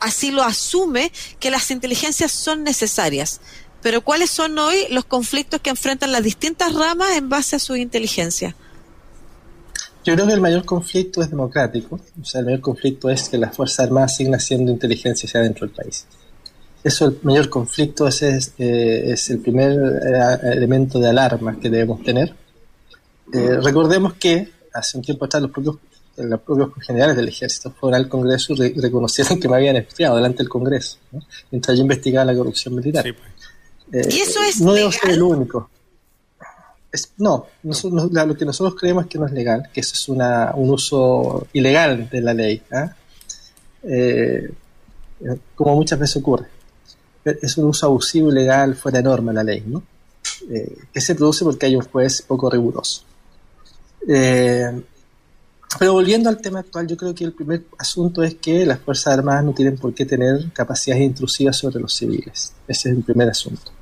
así 0.00 0.30
lo 0.30 0.44
asume 0.44 1.12
que 1.40 1.50
las 1.50 1.70
inteligencias 1.70 2.32
son 2.32 2.64
necesarias 2.64 3.40
pero 3.82 4.02
¿cuáles 4.02 4.30
son 4.30 4.58
hoy 4.58 4.76
los 4.90 5.04
conflictos 5.04 5.60
que 5.60 5.70
enfrentan 5.70 6.12
las 6.12 6.22
distintas 6.22 6.74
ramas 6.74 7.16
en 7.16 7.28
base 7.28 7.56
a 7.56 7.58
su 7.58 7.76
inteligencia? 7.76 8.54
Yo 10.04 10.14
creo 10.14 10.26
que 10.26 10.32
el 10.32 10.40
mayor 10.40 10.64
conflicto 10.64 11.22
es 11.22 11.30
democrático, 11.30 12.00
o 12.20 12.24
sea, 12.24 12.40
el 12.40 12.46
mayor 12.46 12.60
conflicto 12.60 13.10
es 13.10 13.28
que 13.28 13.36
las 13.36 13.54
Fuerzas 13.54 13.86
Armadas 13.86 14.16
siguen 14.16 14.34
haciendo 14.34 14.72
inteligencia 14.72 15.26
hacia 15.26 15.42
dentro 15.42 15.66
del 15.66 15.74
país. 15.74 16.06
Eso, 16.82 17.06
el 17.06 17.18
mayor 17.22 17.48
conflicto, 17.50 18.06
ese 18.06 18.36
es, 18.36 18.54
eh, 18.58 19.14
el 19.28 19.38
primer 19.40 19.72
eh, 19.72 20.52
elemento 20.52 20.98
de 20.98 21.08
alarma 21.08 21.58
que 21.60 21.68
debemos 21.68 22.02
tener. 22.02 22.34
Eh, 23.32 23.58
recordemos 23.62 24.14
que 24.14 24.48
hace 24.72 24.96
un 24.96 25.04
tiempo 25.04 25.26
atrás 25.26 25.42
los 25.42 25.50
propios, 25.50 25.76
los 26.16 26.40
propios 26.40 26.86
generales 26.86 27.16
del 27.16 27.28
ejército 27.28 27.70
fueron 27.72 28.00
al 28.00 28.08
Congreso 28.08 28.54
y 28.54 28.80
reconocieron 28.80 29.38
que 29.38 29.48
me 29.48 29.56
habían 29.56 29.76
espiado 29.76 30.16
delante 30.16 30.38
del 30.38 30.48
Congreso, 30.48 30.98
mientras 31.50 31.76
yo 31.76 31.82
investigaba 31.82 32.24
la 32.32 32.38
corrupción 32.38 32.74
militar. 32.76 33.04
Sí, 33.04 33.12
pues. 33.12 33.37
Eh, 33.92 34.08
¿Y 34.10 34.20
eso 34.20 34.42
es 34.42 34.60
no 34.60 34.72
debe 34.72 34.92
ser 34.92 35.10
el 35.10 35.22
único. 35.22 35.70
no, 37.18 37.46
lo 37.62 38.36
que 38.36 38.44
nosotros 38.44 38.78
creemos 38.78 39.04
es 39.04 39.10
que 39.10 39.18
no 39.18 39.26
es 39.26 39.32
legal, 39.32 39.68
que 39.72 39.80
eso 39.80 39.94
es 39.94 40.08
una, 40.08 40.52
un 40.54 40.70
uso 40.70 41.46
ilegal 41.52 42.08
de 42.10 42.20
la 42.20 42.34
ley, 42.34 42.62
¿ah? 42.70 42.94
eh, 43.82 44.50
como 45.54 45.76
muchas 45.76 45.98
veces 45.98 46.16
ocurre. 46.16 46.46
Es 47.24 47.58
un 47.58 47.66
uso 47.66 47.86
abusivo, 47.86 48.30
ilegal, 48.30 48.74
fuera 48.74 48.98
de 48.98 49.04
norma 49.04 49.32
la 49.32 49.42
ley, 49.42 49.62
¿no? 49.66 49.82
Eh, 50.50 50.78
que 50.92 51.00
se 51.00 51.14
produce 51.14 51.44
porque 51.44 51.66
hay 51.66 51.76
un 51.76 51.82
juez 51.82 52.22
poco 52.22 52.48
riguroso. 52.48 53.02
pero 54.06 55.92
volviendo 55.92 56.28
al 56.28 56.40
tema 56.40 56.60
actual, 56.60 56.86
yo 56.86 56.96
creo 56.96 57.14
que 57.14 57.24
el 57.24 57.32
primer 57.32 57.64
asunto 57.78 58.22
es 58.22 58.36
que 58.36 58.64
las 58.64 58.80
Fuerzas 58.80 59.18
Armadas 59.18 59.44
no 59.44 59.52
tienen 59.52 59.76
por 59.76 59.92
qué 59.94 60.06
tener 60.06 60.50
capacidades 60.52 61.04
intrusivas 61.04 61.56
sobre 61.56 61.80
los 61.80 61.94
civiles. 61.94 62.52
Ese 62.66 62.90
es 62.90 62.96
el 62.96 63.02
primer 63.02 63.28
asunto. 63.28 63.77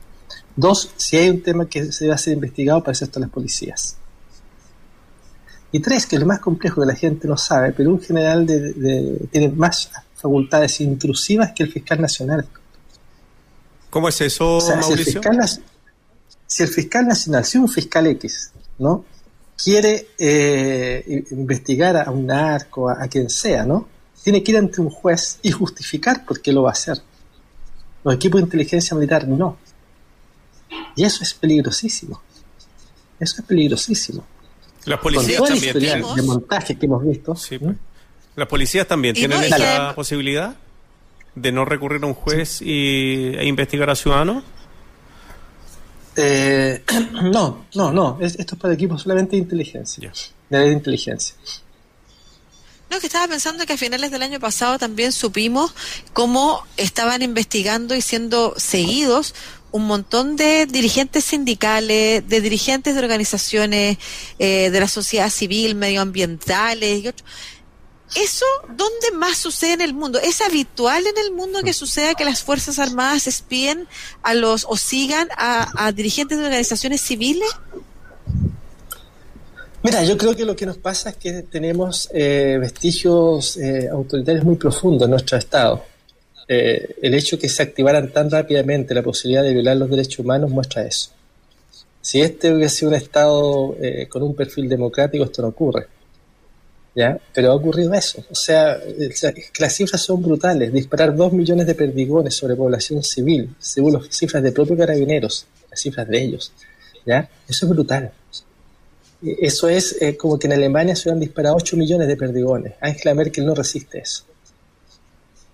Dos, 0.56 0.90
si 0.96 1.16
hay 1.16 1.28
un 1.28 1.42
tema 1.42 1.68
que 1.68 1.92
se 1.92 2.06
debe 2.06 2.16
ser 2.16 2.32
investigado, 2.32 2.80
para 2.80 2.92
eso 2.92 3.04
están 3.04 3.20
las 3.20 3.30
policías. 3.30 3.96
Y 5.70 5.80
tres, 5.80 6.06
que 6.06 6.16
es 6.16 6.20
lo 6.20 6.26
más 6.26 6.40
complejo 6.40 6.80
que 6.80 6.86
la 6.86 6.94
gente 6.94 7.28
no 7.28 7.36
sabe, 7.36 7.72
pero 7.72 7.90
un 7.90 8.00
general 8.00 8.46
tiene 8.46 9.48
más 9.50 9.90
facultades 10.14 10.80
intrusivas 10.80 11.52
que 11.52 11.64
el 11.64 11.72
fiscal 11.72 12.00
nacional. 12.00 12.46
¿Cómo 13.90 14.08
es 14.08 14.20
eso, 14.22 14.58
Mauricio? 14.68 14.86
Si 16.46 16.62
el, 16.62 16.68
fiscal, 16.68 17.06
nacional, 17.06 17.44
si 17.44 17.58
un 17.58 17.68
fiscal 17.68 18.06
X, 18.06 18.52
¿no? 18.78 19.04
quiere 19.62 20.08
eh, 20.18 21.24
investigar 21.30 21.96
a 21.96 22.10
un 22.10 22.26
narco, 22.26 22.88
a, 22.88 23.02
a, 23.02 23.08
quien 23.08 23.28
sea, 23.28 23.64
¿no? 23.64 23.88
Tiene 24.22 24.42
que 24.42 24.52
ir 24.52 24.58
ante 24.58 24.80
un 24.80 24.90
juez 24.90 25.38
y 25.42 25.50
justificar 25.50 26.24
por 26.24 26.40
qué 26.40 26.52
lo 26.52 26.62
va 26.62 26.70
a 26.70 26.72
hacer. 26.72 27.02
Los 28.04 28.14
equipos 28.14 28.40
de 28.40 28.44
inteligencia 28.44 28.94
militar 28.94 29.26
no. 29.26 29.56
Y 30.94 31.04
eso 31.04 31.22
es 31.22 31.34
peligrosísimo. 31.34 32.20
Eso 33.18 33.36
es 33.38 33.42
peligrosísimo. 33.46 34.24
Las 34.84 35.00
policías 35.00 35.42
también 35.42 35.78
tienen... 35.78 36.04
de 36.14 36.22
montaje 36.22 36.78
que 36.78 36.86
hemos 36.86 37.04
visto. 37.04 37.34
Pues. 37.34 37.76
Las 38.36 38.48
policías 38.48 38.86
también 38.86 39.14
tienen 39.14 39.42
esa 39.42 39.94
posibilidad 39.94 40.54
de 41.34 41.52
no 41.52 41.64
recurrir 41.64 42.02
a 42.02 42.06
un 42.06 42.14
juez 42.14 42.62
y, 42.62 43.34
e 43.36 43.46
investigar 43.46 43.90
a 43.90 43.94
ciudadanos. 43.94 44.44
Eh, 46.16 46.82
no, 47.12 47.66
no, 47.74 47.92
no. 47.92 48.18
esto 48.20 48.54
es 48.54 48.60
para 48.60 48.74
equipos 48.74 49.02
solamente 49.02 49.36
de 49.36 49.42
inteligencia. 49.42 50.12
De 50.48 50.72
inteligencia. 50.72 51.34
No, 52.90 53.00
que 53.00 53.06
estaba 53.06 53.26
pensando 53.26 53.66
que 53.66 53.72
a 53.72 53.76
finales 53.76 54.12
del 54.12 54.22
año 54.22 54.38
pasado 54.38 54.78
también 54.78 55.10
supimos 55.10 55.74
cómo 56.12 56.64
estaban 56.76 57.20
investigando 57.20 57.96
y 57.96 58.00
siendo 58.00 58.54
seguidos 58.56 59.34
un 59.72 59.86
montón 59.86 60.36
de 60.36 60.66
dirigentes 60.66 61.24
sindicales, 61.24 62.26
de 62.28 62.40
dirigentes 62.40 62.94
de 62.94 63.00
organizaciones 63.00 63.98
eh, 64.38 64.70
de 64.70 64.80
la 64.80 64.88
sociedad 64.88 65.30
civil, 65.30 65.74
medioambientales 65.74 67.04
y 67.04 67.08
otros. 67.08 67.28
¿Eso 68.14 68.46
dónde 68.68 69.10
más 69.14 69.36
sucede 69.36 69.72
en 69.72 69.80
el 69.80 69.92
mundo? 69.92 70.20
¿Es 70.20 70.40
habitual 70.40 71.04
en 71.06 71.18
el 71.18 71.32
mundo 71.32 71.62
que 71.62 71.72
suceda 71.72 72.14
que 72.14 72.24
las 72.24 72.42
Fuerzas 72.42 72.78
Armadas 72.78 73.26
espíen 73.26 73.88
a 74.22 74.32
los 74.34 74.64
o 74.68 74.76
sigan 74.76 75.28
a, 75.36 75.92
dirigentes 75.92 76.38
de 76.38 76.44
organizaciones 76.44 77.00
civiles? 77.00 77.48
Mira, 79.82 80.04
yo 80.04 80.16
creo 80.16 80.34
que 80.36 80.44
lo 80.44 80.56
que 80.56 80.66
nos 80.66 80.78
pasa 80.78 81.10
es 81.10 81.16
que 81.16 81.42
tenemos 81.42 82.08
eh, 82.12 82.58
vestigios 82.60 83.56
eh, 83.56 83.88
autoritarios 83.88 84.44
muy 84.44 84.56
profundos 84.56 85.06
en 85.06 85.10
nuestro 85.10 85.36
Estado. 85.36 85.84
Eh, 86.48 86.96
el 87.02 87.14
hecho 87.14 87.36
de 87.36 87.42
que 87.42 87.48
se 87.48 87.62
activaran 87.62 88.12
tan 88.12 88.30
rápidamente 88.30 88.94
la 88.94 89.02
posibilidad 89.02 89.42
de 89.42 89.52
violar 89.52 89.76
los 89.76 89.90
derechos 89.90 90.20
humanos 90.20 90.50
muestra 90.50 90.84
eso. 90.84 91.10
Si 92.00 92.20
este 92.20 92.54
hubiese 92.54 92.76
sido 92.76 92.90
un 92.90 92.94
Estado 92.94 93.76
eh, 93.80 94.06
con 94.08 94.22
un 94.22 94.34
perfil 94.34 94.68
democrático, 94.68 95.24
esto 95.24 95.42
no 95.42 95.48
ocurre. 95.48 95.88
¿Ya? 96.94 97.18
Pero 97.34 97.50
ha 97.50 97.54
ocurrido 97.54 97.92
eso. 97.92 98.24
O 98.30 98.34
sea, 98.34 98.78
las 99.58 99.74
cifras 99.74 100.00
son 100.00 100.22
brutales. 100.22 100.72
Disparar 100.72 101.14
dos 101.14 101.32
millones 101.32 101.66
de 101.66 101.74
perdigones 101.74 102.34
sobre 102.34 102.54
población 102.54 103.02
civil, 103.02 103.54
según 103.58 103.94
las 103.94 104.08
cifras 104.16 104.42
de 104.42 104.52
propios 104.52 104.78
carabineros, 104.78 105.46
las 105.68 105.80
cifras 105.80 106.08
de 106.08 106.22
ellos. 106.22 106.52
¿Ya? 107.04 107.28
Eso 107.48 107.66
es 107.66 107.70
brutal. 107.70 108.12
Eso 109.22 109.68
es 109.68 110.00
eh, 110.00 110.16
como 110.16 110.38
que 110.38 110.46
en 110.46 110.52
Alemania 110.52 110.94
se 110.94 111.08
hubieran 111.08 111.20
disparado 111.20 111.56
8 111.56 111.76
millones 111.76 112.06
de 112.06 112.16
perdigones. 112.16 112.74
Angela 112.80 113.14
Merkel 113.14 113.44
no 113.44 113.54
resiste 113.54 113.98
eso. 113.98 114.24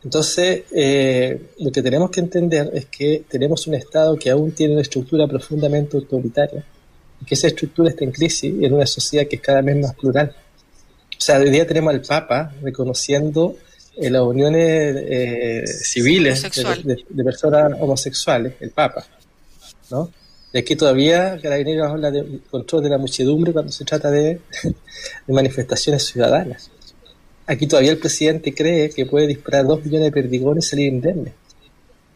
Entonces, 0.04 0.64
eh, 0.73 1.50
lo 1.61 1.71
que 1.71 1.82
tenemos 1.82 2.11
que 2.11 2.21
entender 2.21 2.71
es 2.75 2.87
que 2.87 3.25
tenemos 3.28 3.66
un 3.66 3.75
Estado 3.75 4.16
que 4.16 4.30
aún 4.30 4.52
tiene 4.52 4.75
una 4.75 4.82
estructura 4.82 5.28
profundamente 5.28 5.97
autoritaria 5.97 6.64
y 7.21 7.25
que 7.25 7.35
esa 7.35 7.47
estructura 7.47 7.90
está 7.90 8.04
en 8.04 8.11
crisis 8.11 8.52
en 8.61 8.75
una 8.75 8.87
sociedad 8.87 9.26
que 9.28 9.37
es 9.37 9.42
cada 9.42 9.62
vez 9.62 9.76
más 9.76 9.94
plural. 9.94 10.35
O 11.16 11.21
sea, 11.21 11.38
hoy 11.38 11.50
día 11.50 11.66
tenemos 11.66 11.94
al 11.94 12.02
Papa 12.02 12.52
reconociendo 12.62 13.56
eh, 13.97 14.11
las 14.11 14.23
uniones 14.23 14.97
eh, 15.09 15.64
civiles 15.66 16.42
de, 16.42 17.25
personas 17.25 17.73
homosexuales, 17.78 18.54
el 18.59 18.71
Papa, 18.71 19.06
¿no? 19.90 20.11
Y 20.52 20.59
aquí 20.59 20.75
todavía 20.76 21.38
Carabineros 21.40 21.90
habla 21.90 22.11
de 22.11 22.40
control 22.50 22.82
de 22.82 22.90
la 22.90 22.99
muchedumbre 22.99 23.52
cuando 23.52 23.71
se 23.71 23.85
trata 23.85 24.11
de 24.11 24.40
manifestaciones 25.28 26.04
ciudadanas. 26.04 26.71
Aquí 27.46 27.66
todavía 27.66 27.92
el 27.92 27.99
presidente 27.99 28.54
cree 28.54 28.90
que 28.90 29.06
puede 29.06 29.26
disparar 29.26 29.66
dos 29.66 29.84
millones 29.84 30.06
de 30.06 30.12
perdigones 30.12 30.66
y 30.66 30.68
salir 30.70 30.92
indemne. 30.92 31.32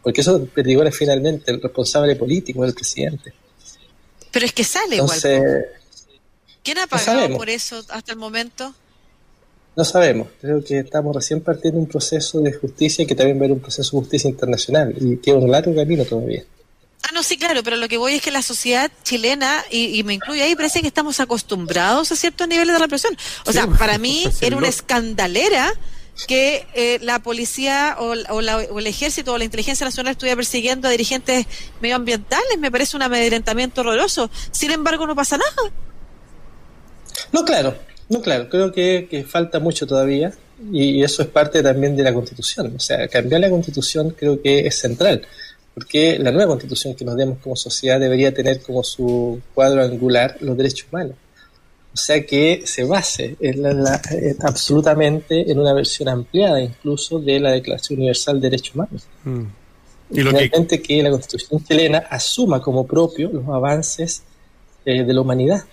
Porque 0.01 0.21
esos 0.21 0.47
perdigones 0.49 0.95
finalmente 0.95 1.51
el 1.51 1.61
responsable 1.61 2.15
político 2.15 2.63
es 2.63 2.69
el 2.69 2.75
presidente. 2.75 3.33
Pero 4.31 4.45
es 4.45 4.53
que 4.53 4.63
sale 4.63 4.95
igual. 4.95 5.19
¿Quién 6.63 6.77
ha 6.79 6.87
pagado 6.87 7.35
por 7.37 7.49
eso 7.49 7.81
hasta 7.89 8.11
el 8.11 8.17
momento? 8.17 8.73
No 9.75 9.85
sabemos. 9.85 10.27
Creo 10.41 10.63
que 10.63 10.79
estamos 10.79 11.15
recién 11.15 11.41
partiendo 11.41 11.79
un 11.79 11.87
proceso 11.87 12.41
de 12.41 12.51
justicia 12.53 13.03
y 13.03 13.05
que 13.05 13.15
también 13.15 13.37
va 13.37 13.41
a 13.41 13.45
haber 13.45 13.51
un 13.53 13.59
proceso 13.59 13.95
de 13.95 14.01
justicia 14.01 14.29
internacional. 14.29 14.93
Y 14.99 15.17
queda 15.17 15.35
un 15.35 15.51
largo 15.51 15.73
camino 15.75 16.03
todavía. 16.03 16.43
Ah, 17.07 17.11
no, 17.13 17.23
sí, 17.23 17.37
claro, 17.37 17.63
pero 17.63 17.77
lo 17.77 17.87
que 17.87 17.97
voy 17.97 18.15
es 18.15 18.21
que 18.21 18.31
la 18.31 18.41
sociedad 18.41 18.91
chilena, 19.03 19.63
y, 19.71 20.03
me 20.03 20.13
incluye 20.13 20.41
ahí, 20.43 20.55
parece 20.55 20.81
que 20.81 20.87
estamos 20.87 21.21
acostumbrados 21.21 22.11
a 22.11 22.17
ciertos 22.17 22.49
niveles 22.49 22.73
de 22.73 22.79
represión. 22.79 23.15
O 23.45 23.53
sea, 23.53 23.65
para 23.67 23.97
mí 23.97 24.25
era 24.41 24.57
una 24.57 24.67
escandalera 24.67 25.73
que 26.27 26.67
eh, 26.73 26.99
la 27.01 27.19
policía 27.19 27.95
o, 27.99 28.13
el 28.13 28.87
ejército 28.87 29.33
o 29.33 29.37
la 29.37 29.45
inteligencia 29.45 29.85
nacional 29.85 30.11
estuviera 30.11 30.35
persiguiendo 30.35 30.89
a 30.89 30.91
dirigentes 30.91 31.45
medioambientales. 31.79 32.57
Me 32.59 32.71
parece 32.71 32.97
un 32.97 33.03
amedrentamiento 33.03 33.81
horroroso. 33.81 34.29
Sin 34.51 34.71
embargo, 34.71 35.07
no 35.07 35.15
pasa 35.15 35.37
nada. 35.37 35.71
No, 37.31 37.45
claro, 37.45 37.73
no, 38.09 38.21
claro, 38.21 38.49
creo 38.49 38.73
que, 38.73 39.25
falta 39.29 39.59
mucho 39.59 39.87
todavía 39.87 40.33
y, 40.73 41.03
eso 41.03 41.21
es 41.21 41.29
parte 41.29 41.63
también 41.63 41.95
de 41.95 42.03
la 42.03 42.13
constitución. 42.13 42.73
O 42.75 42.79
sea, 42.79 43.07
cambiar 43.07 43.39
la 43.39 43.49
constitución 43.49 44.09
creo 44.09 44.41
que 44.41 44.67
es 44.67 44.77
central, 44.77 45.25
porque 45.77 46.17
la 46.17 46.31
nueva 46.31 46.47
constitución 46.47 46.95
que 46.95 47.05
nos 47.05 47.15
demos 47.15 47.37
como 47.37 47.55
sociedad 47.55 47.99
debería 47.99 48.33
tener 48.33 48.63
como 48.63 48.83
su 48.83 49.39
cuadro 49.53 49.83
angular 49.83 50.35
los 50.39 50.57
derechos 50.57 50.87
humanos. 50.91 51.13
O 51.93 51.97
sea, 51.97 52.25
que 52.25 52.63
se 52.65 52.83
base 52.83 53.37
absolutamente 54.39 55.51
en 55.51 55.59
una 55.59 55.73
versión 55.73 56.09
ampliada 56.09 56.59
incluso 56.59 57.19
de 57.19 57.39
la 57.39 57.51
Declaración 57.51 57.99
Universal 57.99 58.41
de 58.41 58.49
Derechos 58.49 58.73
Humanos. 58.73 59.03
Mm. 59.23 59.43
Y 60.13 60.21
lo 60.21 60.33
que... 60.33 60.81
que 60.81 61.03
la 61.03 61.11
Constitución 61.11 61.63
chilena 61.63 61.99
asuma 62.09 62.59
como 62.59 62.87
propio 62.87 63.29
los 63.31 63.47
avances 63.47 64.23
eh, 64.83 65.03
de 65.03 65.13
la 65.13 65.21
humanidad. 65.21 65.63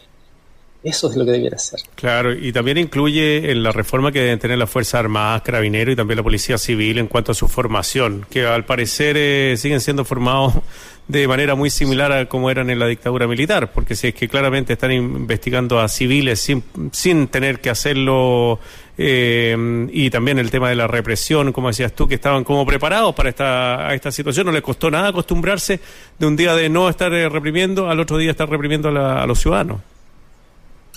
Eso 0.84 1.10
es 1.10 1.16
lo 1.16 1.24
que 1.24 1.30
debiera 1.30 1.56
hacer. 1.56 1.80
Claro, 1.94 2.34
y 2.34 2.52
también 2.52 2.76
incluye 2.76 3.50
en 3.50 3.62
la 3.62 3.72
reforma 3.72 4.12
que 4.12 4.20
deben 4.20 4.38
tener 4.38 4.58
las 4.58 4.68
Fuerzas 4.68 5.00
Armadas, 5.00 5.40
Carabineros 5.40 5.94
y 5.94 5.96
también 5.96 6.18
la 6.18 6.22
Policía 6.22 6.58
Civil 6.58 6.98
en 6.98 7.06
cuanto 7.06 7.32
a 7.32 7.34
su 7.34 7.48
formación, 7.48 8.26
que 8.28 8.44
al 8.44 8.66
parecer 8.66 9.16
eh, 9.16 9.56
siguen 9.56 9.80
siendo 9.80 10.04
formados 10.04 10.52
de 11.08 11.26
manera 11.26 11.54
muy 11.54 11.70
similar 11.70 12.12
a 12.12 12.28
como 12.28 12.50
eran 12.50 12.68
en 12.68 12.78
la 12.78 12.86
dictadura 12.86 13.26
militar, 13.26 13.72
porque 13.72 13.96
si 13.96 14.08
es 14.08 14.14
que 14.14 14.28
claramente 14.28 14.74
están 14.74 14.92
investigando 14.92 15.80
a 15.80 15.88
civiles 15.88 16.40
sin, 16.40 16.62
sin 16.92 17.28
tener 17.28 17.60
que 17.60 17.70
hacerlo, 17.70 18.60
eh, 18.98 19.88
y 19.90 20.10
también 20.10 20.38
el 20.38 20.50
tema 20.50 20.68
de 20.68 20.76
la 20.76 20.86
represión, 20.86 21.50
como 21.52 21.68
decías 21.68 21.94
tú, 21.94 22.06
que 22.06 22.16
estaban 22.16 22.44
como 22.44 22.66
preparados 22.66 23.14
para 23.14 23.30
esta, 23.30 23.94
esta 23.94 24.12
situación, 24.12 24.44
no 24.44 24.52
les 24.52 24.62
costó 24.62 24.90
nada 24.90 25.08
acostumbrarse 25.08 25.80
de 26.18 26.26
un 26.26 26.36
día 26.36 26.54
de 26.54 26.68
no 26.68 26.90
estar 26.90 27.10
eh, 27.14 27.26
reprimiendo 27.30 27.88
al 27.88 28.00
otro 28.00 28.18
día 28.18 28.32
estar 28.32 28.50
reprimiendo 28.50 28.90
a 28.90 29.26
los 29.26 29.40
ciudadanos. 29.40 29.80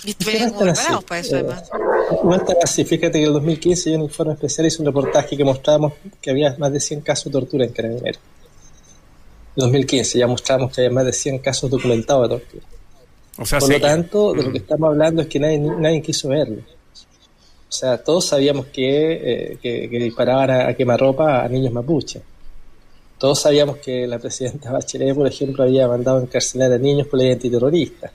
Y 0.04 0.10
estuvieron 0.10 0.52
preparados 0.52 1.04
para 1.04 1.20
eso, 1.20 1.36
además. 1.36 1.70
No 2.24 2.34
está 2.34 2.54
así. 2.62 2.84
Fíjate 2.84 3.12
que 3.12 3.18
en 3.18 3.24
el 3.24 3.32
2015 3.32 3.90
yo 3.90 3.94
en 3.94 4.00
un 4.02 4.06
informe 4.06 4.34
especial 4.34 4.66
hice 4.66 4.80
un 4.80 4.86
reportaje 4.86 5.36
que 5.36 5.44
mostrábamos 5.44 5.94
que 6.20 6.30
había 6.30 6.54
más 6.58 6.72
de 6.72 6.80
100 6.80 7.00
casos 7.00 7.26
de 7.26 7.30
tortura 7.32 7.64
en 7.64 7.72
Carabineros. 7.72 8.20
En 9.56 9.60
2015 9.62 10.18
ya 10.18 10.26
mostrábamos 10.26 10.72
que 10.72 10.82
había 10.82 10.94
más 10.94 11.04
de 11.04 11.12
100 11.12 11.38
casos 11.38 11.70
documentados 11.70 12.28
de 12.28 12.36
tortura. 12.36 12.66
Por 13.36 13.70
lo 13.70 13.80
tanto, 13.80 14.32
de 14.32 14.42
lo 14.42 14.52
que 14.52 14.58
estamos 14.58 14.88
hablando 14.88 15.22
es 15.22 15.28
que 15.28 15.38
nadie, 15.38 15.58
nadie 15.58 16.02
quiso 16.02 16.28
verlo. 16.28 16.62
O 17.68 17.72
sea, 17.72 18.02
todos 18.02 18.26
sabíamos 18.26 18.66
que, 18.66 19.52
eh, 19.52 19.58
que, 19.60 19.88
disparaban 19.88 20.50
a, 20.50 20.68
a 20.68 20.74
quemarropa 20.74 21.44
a 21.44 21.48
niños 21.48 21.72
mapuches. 21.72 22.22
Todos 23.18 23.40
sabíamos 23.40 23.78
que 23.78 24.06
la 24.06 24.18
presidenta 24.18 24.72
Bachelet, 24.72 25.14
por 25.14 25.26
ejemplo, 25.26 25.64
había 25.64 25.86
mandado 25.86 26.20
encarcelar 26.20 26.72
a 26.72 26.78
niños 26.78 27.06
por 27.08 27.20
la 27.20 27.32
antiterrorista. 27.32 28.10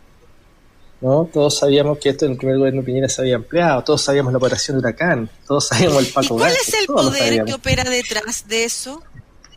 ¿No? 1.04 1.30
Todos 1.32 1.60
sabíamos 1.60 1.98
que 2.00 2.10
esto 2.10 2.26
en 2.26 2.32
el 2.32 2.38
primer 2.38 2.58
gobierno 2.58 2.80
de 2.82 2.86
Piñera 2.86 3.10
se 3.10 3.22
había 3.22 3.36
empleado, 3.36 3.84
todos 3.84 4.02
sabíamos 4.02 4.32
la 4.32 4.38
operación 4.38 4.78
Huracán, 4.78 5.30
todos 5.46 5.68
sabíamos 5.68 6.00
el 6.00 6.14
Paco 6.14 6.36
¿Y 6.36 6.40
¿Cuál 6.40 6.54
es 6.54 6.74
el 6.74 6.86
poder 6.88 7.44
que 7.44 7.54
opera 7.54 7.84
detrás 7.84 8.48
de 8.48 8.64
eso? 8.64 9.04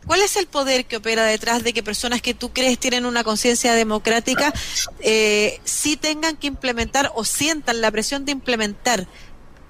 ¿Cuál 0.05 0.21
es 0.21 0.35
el 0.35 0.47
poder 0.47 0.85
que 0.85 0.97
opera 0.97 1.23
detrás 1.23 1.63
de 1.63 1.71
que 1.71 1.81
personas 1.83 2.21
que 2.21 2.33
tú 2.33 2.49
crees 2.49 2.77
tienen 2.79 3.05
una 3.05 3.23
conciencia 3.23 3.73
democrática 3.73 4.53
eh, 4.99 5.59
sí 5.63 5.95
tengan 5.95 6.35
que 6.35 6.47
implementar 6.47 7.11
o 7.15 7.23
sientan 7.23 7.79
la 7.79 7.91
presión 7.91 8.25
de 8.25 8.33
implementar 8.33 9.07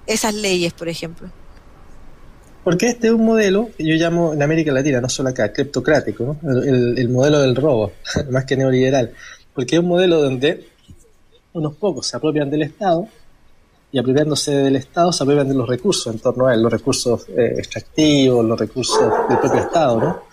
esas 0.06 0.34
leyes, 0.34 0.72
por 0.72 0.88
ejemplo? 0.88 1.30
Porque 2.64 2.86
este 2.86 3.06
es 3.06 3.12
un 3.12 3.24
modelo 3.24 3.70
que 3.78 3.86
yo 3.86 3.94
llamo 3.94 4.34
en 4.34 4.42
América 4.42 4.72
Latina, 4.72 5.00
no 5.00 5.08
solo 5.08 5.28
acá, 5.28 5.52
criptocrático, 5.52 6.36
el, 6.42 6.98
el 6.98 7.08
modelo 7.08 7.40
del 7.40 7.54
robo, 7.54 7.92
más 8.30 8.44
que 8.44 8.56
neoliberal. 8.56 9.12
Porque 9.54 9.76
es 9.76 9.80
un 9.80 9.88
modelo 9.88 10.20
donde 10.20 10.66
unos 11.58 11.74
pocos 11.74 12.06
se 12.06 12.16
apropian 12.16 12.50
del 12.50 12.62
Estado 12.62 13.06
y 13.90 13.98
apropiándose 13.98 14.52
del 14.52 14.76
Estado 14.76 15.12
se 15.12 15.22
apropian 15.22 15.48
de 15.48 15.54
los 15.54 15.68
recursos 15.68 16.12
en 16.12 16.20
torno 16.20 16.46
a 16.46 16.54
él, 16.54 16.62
los 16.62 16.72
recursos 16.72 17.26
eh, 17.28 17.54
extractivos, 17.56 18.44
los 18.44 18.58
recursos 18.58 19.00
del 19.28 19.38
propio 19.38 19.60
Estado, 19.60 20.00
¿no? 20.00 20.28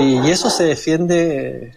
Y, 0.00 0.30
eso 0.30 0.50
se 0.50 0.64
defiende 0.64 1.72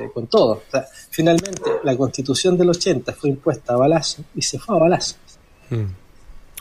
eh, 0.00 0.10
con 0.12 0.26
todo. 0.26 0.62
finalmente, 1.10 1.62
la 1.84 1.96
constitución 1.96 2.58
del 2.58 2.70
80 2.70 3.12
fue 3.14 3.30
impuesta 3.30 3.74
a 3.74 3.76
balazo 3.76 4.22
y 4.34 4.42
se 4.42 4.58
fue 4.58 4.76
a 4.76 4.80
balazo. 4.80 5.16
Mm. 5.70 5.84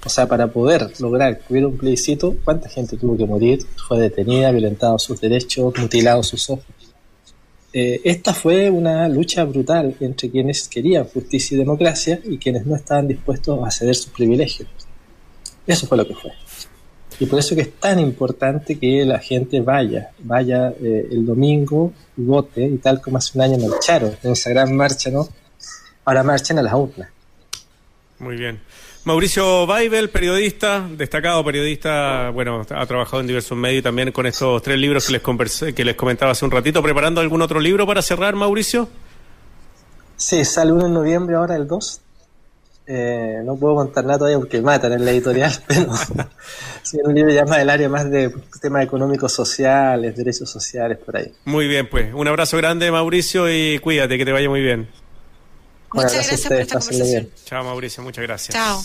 O 0.06 0.10
sea, 0.10 0.28
para 0.28 0.48
poder 0.48 0.92
lograr 1.00 1.40
que 1.40 1.54
hubiera 1.54 1.68
un 1.68 1.78
plebiscito, 1.78 2.36
¿cuánta 2.44 2.70
gente 2.70 2.98
tuvo 2.98 3.18
que 3.18 3.26
morir? 3.26 3.66
Fue 3.88 4.00
detenida, 4.00 4.52
violentado 4.52 4.98
sus 4.98 5.20
derechos, 5.20 5.74
mutilado 5.78 6.24
sus 6.24 6.50
ojos. 6.50 6.66
Eh, 7.74 8.02
esta 8.04 8.34
fue 8.34 8.70
una 8.70 9.08
lucha 9.08 9.46
brutal 9.46 9.96
entre 10.02 10.30
quienes 10.30 10.68
querían 10.68 11.06
justicia 11.06 11.56
y 11.56 11.60
democracia 11.60 12.20
y 12.24 12.38
quienes 12.38 12.66
no 12.66 12.76
estaban 12.76 13.08
dispuestos 13.08 13.60
a 13.66 13.72
ceder 13.72 13.96
sus 13.96 14.12
privilegios. 14.12 14.68
Eso 15.66 15.88
fue 15.88 15.98
lo 15.98 16.06
que 16.06 16.16
fue. 16.16 16.32
Y 17.20 17.28
por 17.28 17.40
eso 17.40 17.56
que 17.56 17.62
es 17.62 17.74
tan 17.80 18.00
importante 18.00 18.80
que 18.80 19.06
la 19.06 19.20
gente 19.20 19.62
vaya, 19.62 20.10
vaya 20.20 20.70
eh, 20.70 21.08
el 21.12 21.26
domingo 21.26 21.94
y 22.18 22.24
vote, 22.24 22.66
y 22.66 22.78
tal 22.78 23.00
como 23.00 23.18
hace 23.18 23.38
un 23.38 23.44
año 23.44 23.58
marcharon 23.70 24.16
en 24.24 24.32
esa 24.32 24.50
gran 24.50 24.76
marcha, 24.76 25.12
¿no? 25.12 25.30
Ahora 26.04 26.24
marchen 26.24 26.58
a 26.58 26.64
las 26.64 26.74
urnas. 26.74 27.10
Muy 28.20 28.38
bien. 28.38 28.60
Mauricio 29.04 29.66
Weibel, 29.66 30.12
periodista, 30.12 30.88
destacado 30.96 31.44
periodista, 31.44 32.30
bueno, 32.30 32.62
ha 32.70 32.86
trabajado 32.86 33.22
en 33.22 33.28
diversos 33.28 33.58
medios 33.58 33.80
y 33.80 33.82
también 33.82 34.12
con 34.12 34.28
estos 34.28 34.62
tres 34.62 34.78
libros 34.78 35.08
que 35.08 35.14
les, 35.14 35.22
conversé, 35.22 35.74
que 35.74 35.84
les 35.84 35.96
comentaba 35.96 36.34
hace 36.34 36.46
un 36.46 36.52
ratito. 36.52 36.84
¿Preparando 36.84 37.20
algún 37.20 37.42
otro 37.42 37.60
libro 37.60 37.88
para 37.88 38.04
cerrar, 38.04 38.36
Mauricio? 38.36 38.88
Sí, 40.16 40.46
sale 40.46 40.72
uno 40.72 40.86
en 40.86 40.94
noviembre, 40.94 41.36
ahora 41.36 41.56
el 41.56 41.66
2. 41.68 42.02
Eh, 42.86 43.42
no 43.44 43.56
puedo 43.56 43.76
contar 43.76 44.06
nada 44.06 44.20
todavía 44.20 44.38
porque 44.38 44.62
matan 44.62 44.94
en 44.94 45.06
la 45.06 45.12
editorial, 45.12 45.52
pero 45.68 45.92
sí, 46.84 46.98
un 47.04 47.16
libro 47.16 47.32
ya 47.32 47.46
más 47.46 47.58
del 47.58 47.70
área 47.70 47.90
más 47.90 48.10
de 48.10 48.32
temas 48.62 48.84
económicos 48.84 49.32
sociales, 49.32 50.16
derechos 50.16 50.48
sociales, 50.48 51.00
por 51.00 51.18
ahí. 51.18 51.32
Muy 51.46 51.68
bien, 51.68 51.90
pues. 51.90 52.14
Un 52.14 52.28
abrazo 52.28 52.58
grande, 52.58 52.92
Mauricio, 52.92 53.52
y 53.52 53.80
cuídate, 53.80 54.18
que 54.20 54.26
te 54.26 54.32
vaya 54.32 54.48
muy 54.48 54.62
bien. 54.62 54.88
Muchas 55.94 56.14
gracias, 56.14 56.42
por 56.42 56.54
esta 56.54 56.80
conversación. 56.80 57.30
Chao, 57.46 57.64
Mauricio, 57.64 58.04
muchas 58.04 58.24
gracias. 58.24 58.56
Chao. 58.56 58.84